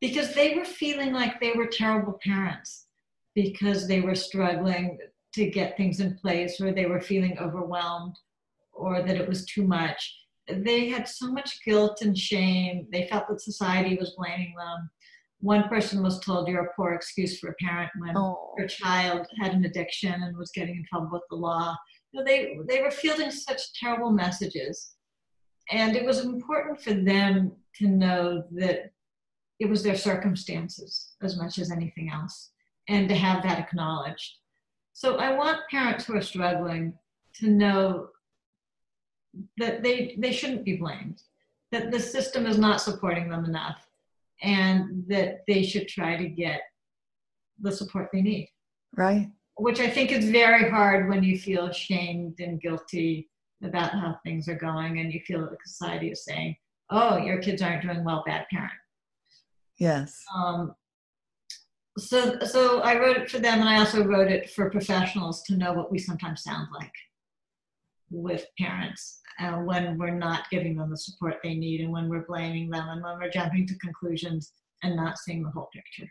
because 0.00 0.34
they 0.34 0.54
were 0.54 0.66
feeling 0.66 1.12
like 1.12 1.40
they 1.40 1.52
were 1.52 1.66
terrible 1.66 2.20
parents 2.22 2.86
because 3.34 3.88
they 3.88 4.02
were 4.02 4.14
struggling 4.14 4.98
to 5.34 5.50
get 5.50 5.76
things 5.76 6.00
in 6.00 6.14
place 6.16 6.60
or 6.60 6.72
they 6.72 6.86
were 6.86 7.00
feeling 7.00 7.38
overwhelmed 7.38 8.14
or 8.72 9.02
that 9.02 9.16
it 9.16 9.28
was 9.28 9.46
too 9.46 9.66
much. 9.66 10.14
They 10.46 10.88
had 10.90 11.08
so 11.08 11.32
much 11.32 11.64
guilt 11.64 12.02
and 12.02 12.16
shame. 12.16 12.86
They 12.92 13.08
felt 13.08 13.28
that 13.28 13.40
society 13.40 13.96
was 13.98 14.14
blaming 14.18 14.54
them. 14.56 14.90
One 15.44 15.68
person 15.68 16.02
was 16.02 16.20
told, 16.20 16.48
You're 16.48 16.64
a 16.64 16.74
poor 16.74 16.94
excuse 16.94 17.38
for 17.38 17.50
a 17.50 17.54
parent 17.62 17.90
when 17.98 18.16
Oh, 18.16 18.54
her 18.56 18.66
child 18.66 19.26
had 19.38 19.52
an 19.52 19.66
addiction 19.66 20.22
and 20.22 20.34
was 20.38 20.50
getting 20.52 20.76
in 20.76 20.86
trouble 20.86 21.10
with 21.12 21.22
the 21.28 21.36
law. 21.36 21.76
You 22.12 22.20
know, 22.20 22.24
they 22.24 22.56
they 22.66 22.80
were 22.80 22.90
fielding 22.90 23.30
such 23.30 23.74
terrible 23.78 24.10
messages, 24.10 24.94
and 25.70 25.96
it 25.96 26.04
was 26.06 26.24
important 26.24 26.80
for 26.80 26.94
them 26.94 27.52
to 27.74 27.86
know 27.86 28.44
that 28.52 28.92
it 29.60 29.68
was 29.68 29.82
their 29.82 29.96
circumstances 29.96 31.14
as 31.22 31.36
much 31.36 31.58
as 31.58 31.70
anything 31.70 32.08
else, 32.10 32.52
and 32.88 33.06
to 33.10 33.14
have 33.14 33.42
that 33.42 33.58
acknowledged. 33.58 34.38
So 34.94 35.16
I 35.18 35.34
want 35.34 35.68
parents 35.70 36.06
who 36.06 36.16
are 36.16 36.22
struggling 36.22 36.94
to 37.40 37.50
know 37.50 38.08
that 39.58 39.82
they, 39.82 40.16
they 40.18 40.32
shouldn't 40.32 40.64
be 40.64 40.78
blamed, 40.78 41.20
that 41.70 41.90
the 41.90 42.00
system 42.00 42.46
is 42.46 42.56
not 42.56 42.80
supporting 42.80 43.28
them 43.28 43.44
enough, 43.44 43.86
and 44.44 45.04
that 45.08 45.38
they 45.48 45.62
should 45.62 45.88
try 45.88 46.16
to 46.16 46.28
get 46.28 46.60
the 47.60 47.72
support 47.72 48.10
they 48.12 48.22
need. 48.22 48.50
Right. 48.96 49.30
Which 49.56 49.80
I 49.80 49.88
think 49.88 50.12
is 50.12 50.30
very 50.30 50.68
hard 50.68 51.08
when 51.08 51.22
you 51.22 51.38
feel 51.38 51.72
shamed 51.72 52.40
and 52.40 52.60
guilty 52.60 53.30
about 53.62 53.92
how 53.92 54.16
things 54.24 54.48
are 54.48 54.56
going 54.56 55.00
and 55.00 55.12
you 55.12 55.20
feel 55.26 55.40
that 55.40 55.56
society 55.64 56.10
is 56.10 56.24
saying, 56.24 56.56
oh, 56.90 57.16
your 57.16 57.38
kids 57.38 57.62
aren't 57.62 57.82
doing 57.82 58.04
well, 58.04 58.22
bad 58.26 58.46
parent. 58.50 58.72
Yes. 59.78 60.22
Um, 60.36 60.74
so, 61.96 62.38
so 62.40 62.80
I 62.80 62.98
wrote 62.98 63.16
it 63.16 63.30
for 63.30 63.38
them, 63.38 63.60
and 63.60 63.68
I 63.68 63.78
also 63.78 64.04
wrote 64.04 64.30
it 64.30 64.50
for 64.50 64.68
professionals 64.68 65.42
to 65.44 65.56
know 65.56 65.72
what 65.72 65.90
we 65.90 65.98
sometimes 65.98 66.42
sound 66.42 66.68
like 66.74 66.92
with 68.14 68.46
parents 68.58 69.20
uh, 69.40 69.56
when 69.58 69.98
we're 69.98 70.14
not 70.14 70.48
giving 70.50 70.76
them 70.76 70.90
the 70.90 70.96
support 70.96 71.36
they 71.42 71.54
need, 71.54 71.80
and 71.80 71.92
when 71.92 72.08
we're 72.08 72.26
blaming 72.26 72.70
them, 72.70 72.88
and 72.88 73.02
when 73.02 73.18
we're 73.18 73.30
jumping 73.30 73.66
to 73.66 73.78
conclusions 73.78 74.52
and 74.82 74.96
not 74.96 75.18
seeing 75.18 75.42
the 75.42 75.50
whole 75.50 75.68
picture. 75.72 76.08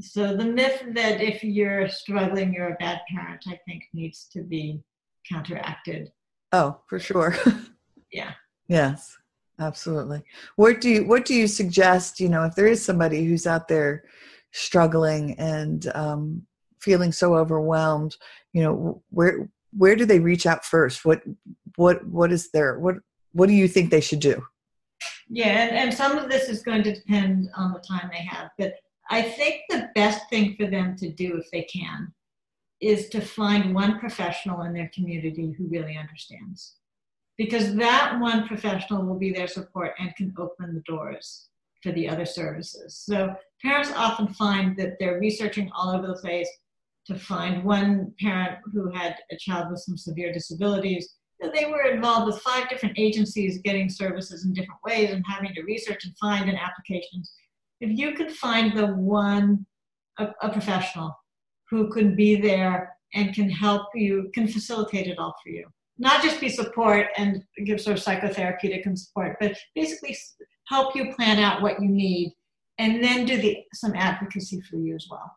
So 0.00 0.34
the 0.34 0.44
myth 0.44 0.82
that 0.94 1.20
if 1.20 1.44
you're 1.44 1.88
struggling, 1.88 2.54
you're 2.54 2.72
a 2.72 2.76
bad 2.76 3.00
parent, 3.14 3.44
I 3.46 3.58
think 3.66 3.84
needs 3.92 4.28
to 4.32 4.42
be 4.42 4.82
counteracted. 5.30 6.10
Oh, 6.52 6.80
for 6.86 6.98
sure. 6.98 7.36
yeah. 8.12 8.32
Yes, 8.68 9.18
absolutely. 9.58 10.22
What 10.56 10.80
do 10.80 10.88
you 10.88 11.06
What 11.06 11.26
do 11.26 11.34
you 11.34 11.46
suggest? 11.46 12.18
You 12.20 12.28
know, 12.28 12.44
if 12.44 12.54
there 12.54 12.66
is 12.66 12.84
somebody 12.84 13.24
who's 13.24 13.46
out 13.46 13.68
there 13.68 14.04
struggling 14.52 15.38
and 15.38 15.90
um, 15.94 16.46
feeling 16.80 17.12
so 17.12 17.34
overwhelmed, 17.34 18.16
you 18.52 18.62
know, 18.62 19.02
where 19.10 19.48
where 19.72 19.96
do 19.96 20.04
they 20.04 20.20
reach 20.20 20.46
out 20.46 20.64
first? 20.64 21.04
What 21.04 21.22
what 21.76 22.06
what 22.06 22.32
is 22.32 22.50
their 22.50 22.78
what 22.78 22.96
what 23.32 23.48
do 23.48 23.54
you 23.54 23.68
think 23.68 23.90
they 23.90 24.00
should 24.00 24.20
do? 24.20 24.42
Yeah, 25.28 25.62
and, 25.62 25.76
and 25.76 25.94
some 25.94 26.18
of 26.18 26.28
this 26.28 26.48
is 26.48 26.62
going 26.62 26.82
to 26.82 26.94
depend 26.94 27.48
on 27.56 27.72
the 27.72 27.78
time 27.78 28.10
they 28.12 28.24
have, 28.24 28.50
but 28.58 28.74
I 29.10 29.22
think 29.22 29.62
the 29.68 29.88
best 29.94 30.28
thing 30.28 30.56
for 30.56 30.66
them 30.66 30.96
to 30.96 31.10
do 31.10 31.36
if 31.36 31.50
they 31.50 31.62
can 31.62 32.12
is 32.80 33.08
to 33.10 33.20
find 33.20 33.74
one 33.74 33.98
professional 33.98 34.62
in 34.62 34.72
their 34.72 34.90
community 34.94 35.54
who 35.56 35.68
really 35.68 35.96
understands. 35.96 36.76
Because 37.36 37.74
that 37.76 38.18
one 38.20 38.46
professional 38.46 39.04
will 39.04 39.18
be 39.18 39.32
their 39.32 39.46
support 39.46 39.92
and 39.98 40.14
can 40.16 40.34
open 40.38 40.74
the 40.74 40.82
doors 40.86 41.48
for 41.82 41.92
the 41.92 42.08
other 42.08 42.26
services. 42.26 42.94
So 42.96 43.34
parents 43.62 43.92
often 43.96 44.28
find 44.28 44.76
that 44.76 44.98
they're 44.98 45.18
researching 45.18 45.70
all 45.74 45.90
over 45.90 46.06
the 46.06 46.20
place 46.20 46.48
to 47.10 47.18
find 47.18 47.64
one 47.64 48.14
parent 48.20 48.58
who 48.72 48.90
had 48.92 49.16
a 49.32 49.36
child 49.36 49.70
with 49.70 49.80
some 49.80 49.96
severe 49.96 50.32
disabilities. 50.32 51.16
They 51.40 51.66
were 51.66 51.90
involved 51.90 52.26
with 52.26 52.42
five 52.42 52.68
different 52.68 52.98
agencies 52.98 53.60
getting 53.64 53.88
services 53.88 54.44
in 54.44 54.52
different 54.52 54.80
ways 54.84 55.10
and 55.10 55.24
having 55.28 55.52
to 55.54 55.62
research 55.62 56.04
and 56.04 56.16
find 56.18 56.48
in 56.48 56.56
applications. 56.56 57.32
If 57.80 57.98
you 57.98 58.12
could 58.12 58.30
find 58.30 58.76
the 58.76 58.88
one, 58.88 59.66
a, 60.18 60.28
a 60.42 60.50
professional 60.50 61.18
who 61.68 61.90
can 61.90 62.14
be 62.14 62.36
there 62.36 62.96
and 63.14 63.34
can 63.34 63.50
help 63.50 63.88
you, 63.94 64.30
can 64.34 64.46
facilitate 64.46 65.08
it 65.08 65.18
all 65.18 65.34
for 65.42 65.50
you. 65.50 65.66
Not 65.98 66.22
just 66.22 66.40
be 66.40 66.48
support 66.48 67.08
and 67.16 67.42
give 67.64 67.80
sort 67.80 67.98
of 67.98 68.04
psychotherapeutic 68.04 68.86
and 68.86 68.98
support, 68.98 69.36
but 69.40 69.56
basically 69.74 70.16
help 70.68 70.94
you 70.94 71.12
plan 71.14 71.38
out 71.38 71.60
what 71.60 71.82
you 71.82 71.88
need 71.88 72.34
and 72.78 73.02
then 73.02 73.26
do 73.26 73.36
the 73.36 73.58
some 73.74 73.94
advocacy 73.94 74.60
for 74.60 74.76
you 74.76 74.94
as 74.94 75.06
well. 75.10 75.30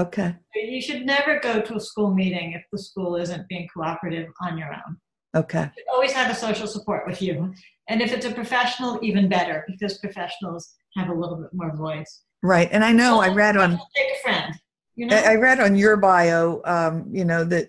Okay. 0.00 0.34
You 0.54 0.80
should 0.80 1.04
never 1.04 1.38
go 1.40 1.60
to 1.60 1.76
a 1.76 1.80
school 1.80 2.14
meeting 2.14 2.52
if 2.52 2.62
the 2.72 2.78
school 2.78 3.16
isn't 3.16 3.46
being 3.48 3.68
cooperative 3.72 4.28
on 4.40 4.56
your 4.56 4.72
own. 4.72 4.96
Okay. 5.36 5.70
You 5.76 5.84
always 5.92 6.12
have 6.12 6.30
a 6.30 6.34
social 6.34 6.66
support 6.66 7.06
with 7.06 7.20
you. 7.20 7.52
And 7.88 8.00
if 8.00 8.12
it's 8.12 8.24
a 8.24 8.32
professional, 8.32 8.98
even 9.02 9.28
better, 9.28 9.64
because 9.68 9.98
professionals 9.98 10.72
have 10.96 11.08
a 11.10 11.14
little 11.14 11.36
bit 11.36 11.50
more 11.52 11.76
voice. 11.76 12.22
Right. 12.42 12.68
And 12.72 12.82
I 12.82 12.92
know 12.92 13.16
So 13.16 13.30
I 13.30 13.34
read 13.34 13.56
on 13.56 13.72
take 13.94 14.16
a 14.16 14.22
friend. 14.22 14.54
You 14.96 15.06
know? 15.06 15.16
I 15.16 15.32
I 15.32 15.34
read 15.34 15.60
on 15.60 15.76
your 15.76 15.98
bio, 15.98 16.62
um, 16.64 17.06
you 17.12 17.24
know, 17.24 17.44
that 17.44 17.68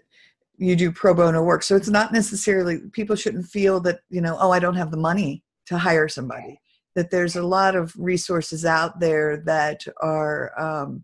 you 0.57 0.75
do 0.75 0.91
pro 0.91 1.13
bono 1.13 1.43
work. 1.43 1.63
So 1.63 1.75
it's 1.75 1.89
not 1.89 2.13
necessarily 2.13 2.79
people 2.91 3.15
shouldn't 3.15 3.47
feel 3.47 3.79
that, 3.81 3.99
you 4.09 4.21
know, 4.21 4.37
oh, 4.39 4.51
I 4.51 4.59
don't 4.59 4.75
have 4.75 4.91
the 4.91 4.97
money 4.97 5.43
to 5.67 5.77
hire 5.77 6.07
somebody. 6.07 6.61
That 6.95 7.09
there's 7.09 7.35
a 7.35 7.43
lot 7.43 7.75
of 7.75 7.93
resources 7.97 8.65
out 8.65 8.99
there 8.99 9.37
that 9.45 9.85
are 10.01 10.59
um, 10.59 11.03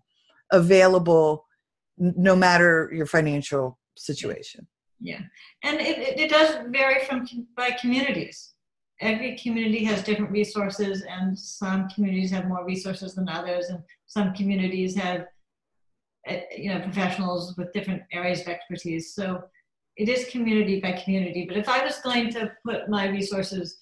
available 0.51 1.45
no 1.97 2.35
matter 2.35 2.91
your 2.93 3.05
financial 3.05 3.79
situation. 3.97 4.67
Yeah, 4.99 5.21
and 5.63 5.79
it, 5.79 5.97
it, 5.97 6.19
it 6.19 6.29
does 6.29 6.57
vary 6.69 7.05
from 7.05 7.27
by 7.55 7.71
communities. 7.71 8.53
Every 8.99 9.37
community 9.37 9.83
has 9.83 10.01
different 10.01 10.31
resources, 10.31 11.03
and 11.07 11.37
some 11.37 11.87
communities 11.89 12.31
have 12.31 12.47
more 12.47 12.65
resources 12.65 13.13
than 13.13 13.29
others, 13.29 13.67
and 13.69 13.79
some 14.07 14.33
communities 14.33 14.95
have, 14.95 15.25
uh, 16.27 16.37
you 16.55 16.73
know, 16.73 16.79
professionals 16.81 17.55
with 17.57 17.71
different 17.73 18.01
areas 18.11 18.41
of 18.41 18.47
expertise. 18.47 19.13
So 19.13 19.43
it 19.97 20.09
is 20.09 20.29
community 20.29 20.79
by 20.79 20.93
community. 20.93 21.45
But 21.47 21.57
if 21.57 21.69
I 21.69 21.83
was 21.83 21.99
going 21.99 22.31
to 22.31 22.51
put 22.65 22.89
my 22.89 23.07
resources 23.07 23.77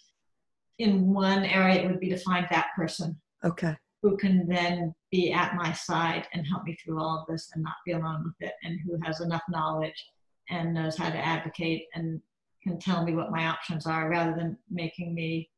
in 0.80 1.14
one 1.14 1.46
area, 1.46 1.82
it 1.82 1.88
would 1.88 2.02
be 2.02 2.10
to 2.10 2.18
find 2.18 2.46
that 2.50 2.68
person 2.76 3.18
Okay. 3.46 3.76
Who 4.06 4.16
can 4.18 4.48
then 4.48 4.94
be 5.12 5.32
at 5.32 5.56
my 5.56 5.74
side 5.74 6.28
and 6.32 6.46
help 6.46 6.64
me 6.64 6.76
through 6.76 7.02
all 7.02 7.20
of 7.20 7.26
this 7.28 7.50
and 7.56 7.64
not 7.64 7.74
be 7.88 7.94
alone 7.94 8.24
with 8.24 8.36
it 8.40 8.54
and 8.64 8.80
who 8.86 9.00
has 9.04 9.20
enough 9.20 9.42
knowledge 9.50 10.12
and 10.52 10.76
knows 10.76 10.96
how 10.96 11.10
to 11.10 11.18
advocate 11.18 11.86
and 11.96 12.22
can 12.62 12.78
tell 12.78 13.04
me 13.04 13.16
what 13.16 13.32
my 13.32 13.48
options 13.48 13.88
are 13.88 14.08
rather 14.08 14.36
than 14.36 14.56
making 14.70 15.16
me 15.16 15.50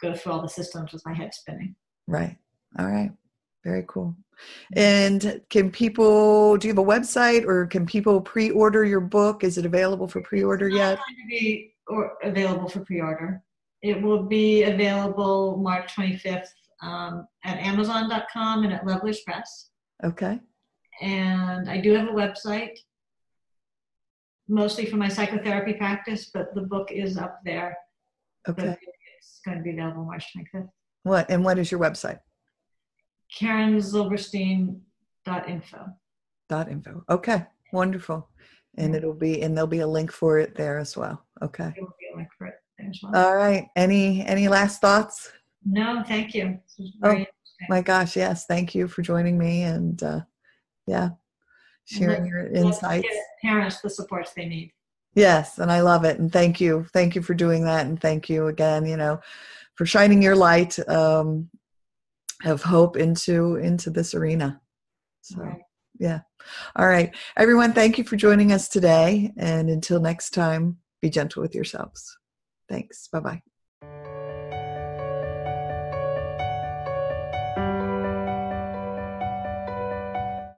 go 0.00 0.14
through 0.14 0.32
all 0.32 0.42
the 0.42 0.48
systems 0.48 0.92
with 0.92 1.06
my 1.06 1.14
head 1.14 1.32
spinning. 1.32 1.76
Right. 2.08 2.36
All 2.76 2.86
right. 2.86 3.12
Very 3.62 3.84
cool. 3.86 4.16
Mm-hmm. 4.74 4.78
And 4.80 5.40
can 5.48 5.70
people, 5.70 6.56
do 6.56 6.66
you 6.66 6.74
have 6.74 6.84
a 6.84 6.84
website 6.84 7.46
or 7.46 7.66
can 7.66 7.86
people 7.86 8.20
pre 8.20 8.50
order 8.50 8.84
your 8.84 9.00
book? 9.00 9.44
Is 9.44 9.58
it 9.58 9.64
available 9.64 10.08
for 10.08 10.20
pre 10.22 10.42
order 10.42 10.68
yet? 10.68 10.96
not 10.96 11.06
going 11.06 11.16
to 11.22 11.28
be 11.28 11.74
or 11.86 12.14
available 12.24 12.68
for 12.68 12.80
pre-order. 12.80 13.42
It 13.82 14.00
will 14.00 14.22
be 14.22 14.64
available 14.64 15.58
March 15.58 15.94
25th 15.94 16.48
um, 16.82 17.26
at 17.44 17.58
Amazon.com 17.58 18.64
and 18.64 18.72
at 18.72 18.86
Lovelace 18.86 19.22
Press. 19.24 19.70
Okay. 20.02 20.40
and 21.00 21.68
I 21.68 21.80
do 21.80 21.92
have 21.94 22.08
a 22.08 22.12
website, 22.12 22.76
mostly 24.48 24.86
for 24.86 24.96
my 24.96 25.08
psychotherapy 25.08 25.74
practice, 25.74 26.30
but 26.32 26.54
the 26.54 26.62
book 26.62 26.90
is 26.92 27.16
up 27.16 27.40
there. 27.44 27.76
Okay. 28.48 28.76
It's 29.18 29.40
going 29.44 29.58
to 29.58 29.64
be 29.64 29.70
available 29.70 30.04
March 30.04 30.26
25th. 30.36 30.68
What 31.04 31.30
and 31.30 31.44
what 31.44 31.58
is 31.58 31.70
your 31.70 31.80
website? 31.80 32.18
KarenZilberstein.info. 33.40 35.86
Dot 36.48 36.70
info. 36.70 37.04
Okay. 37.08 37.44
Wonderful. 37.72 38.28
And 38.76 38.94
it'll 38.94 39.14
be 39.14 39.40
and 39.42 39.56
there'll 39.56 39.66
be 39.68 39.80
a 39.80 39.86
link 39.86 40.12
for 40.12 40.38
it 40.38 40.54
there 40.56 40.78
as 40.78 40.96
well. 40.96 41.24
Okay. 41.42 41.72
There 41.74 41.84
will 41.84 41.94
be 41.98 42.08
a 42.12 42.16
link 42.16 42.28
for 42.36 42.46
it 42.48 42.54
there 42.78 42.88
as 42.90 42.98
well. 43.02 43.16
All 43.16 43.34
right. 43.36 43.68
Any 43.76 44.24
any 44.24 44.48
last 44.48 44.80
thoughts? 44.80 45.30
No, 45.64 46.02
thank 46.06 46.34
you. 46.34 46.58
Oh. 47.02 47.24
My 47.68 47.80
gosh, 47.80 48.16
yes. 48.16 48.46
Thank 48.46 48.74
you 48.74 48.88
for 48.88 49.02
joining 49.02 49.38
me 49.38 49.62
and 49.62 50.02
uh 50.02 50.20
yeah, 50.86 51.10
sharing 51.86 52.26
your 52.26 52.48
insights. 52.48 53.08
parents 53.42 53.80
the 53.80 53.88
supports 53.88 54.32
they 54.34 54.46
need. 54.46 54.72
Yes, 55.14 55.58
and 55.58 55.70
I 55.70 55.80
love 55.80 56.04
it. 56.04 56.18
And 56.18 56.32
thank 56.32 56.60
you. 56.60 56.86
Thank 56.92 57.14
you 57.14 57.22
for 57.22 57.34
doing 57.34 57.64
that. 57.64 57.86
And 57.86 58.00
thank 58.00 58.28
you 58.28 58.48
again, 58.48 58.84
you 58.84 58.96
know, 58.96 59.20
for 59.76 59.86
shining 59.86 60.22
your 60.22 60.36
light 60.36 60.76
um, 60.88 61.48
of 62.44 62.62
hope 62.62 62.96
into 62.96 63.56
into 63.56 63.90
this 63.90 64.14
arena. 64.14 64.60
So 65.22 65.40
All 65.40 65.46
right. 65.46 65.62
yeah. 65.98 66.20
All 66.76 66.86
right. 66.86 67.14
Everyone, 67.36 67.72
thank 67.72 67.96
you 67.96 68.04
for 68.04 68.16
joining 68.16 68.52
us 68.52 68.68
today. 68.68 69.32
And 69.38 69.70
until 69.70 70.00
next 70.00 70.30
time, 70.30 70.78
be 71.00 71.08
gentle 71.08 71.42
with 71.42 71.54
yourselves. 71.54 72.18
Thanks. 72.68 73.08
Bye 73.08 73.20
bye. 73.20 73.53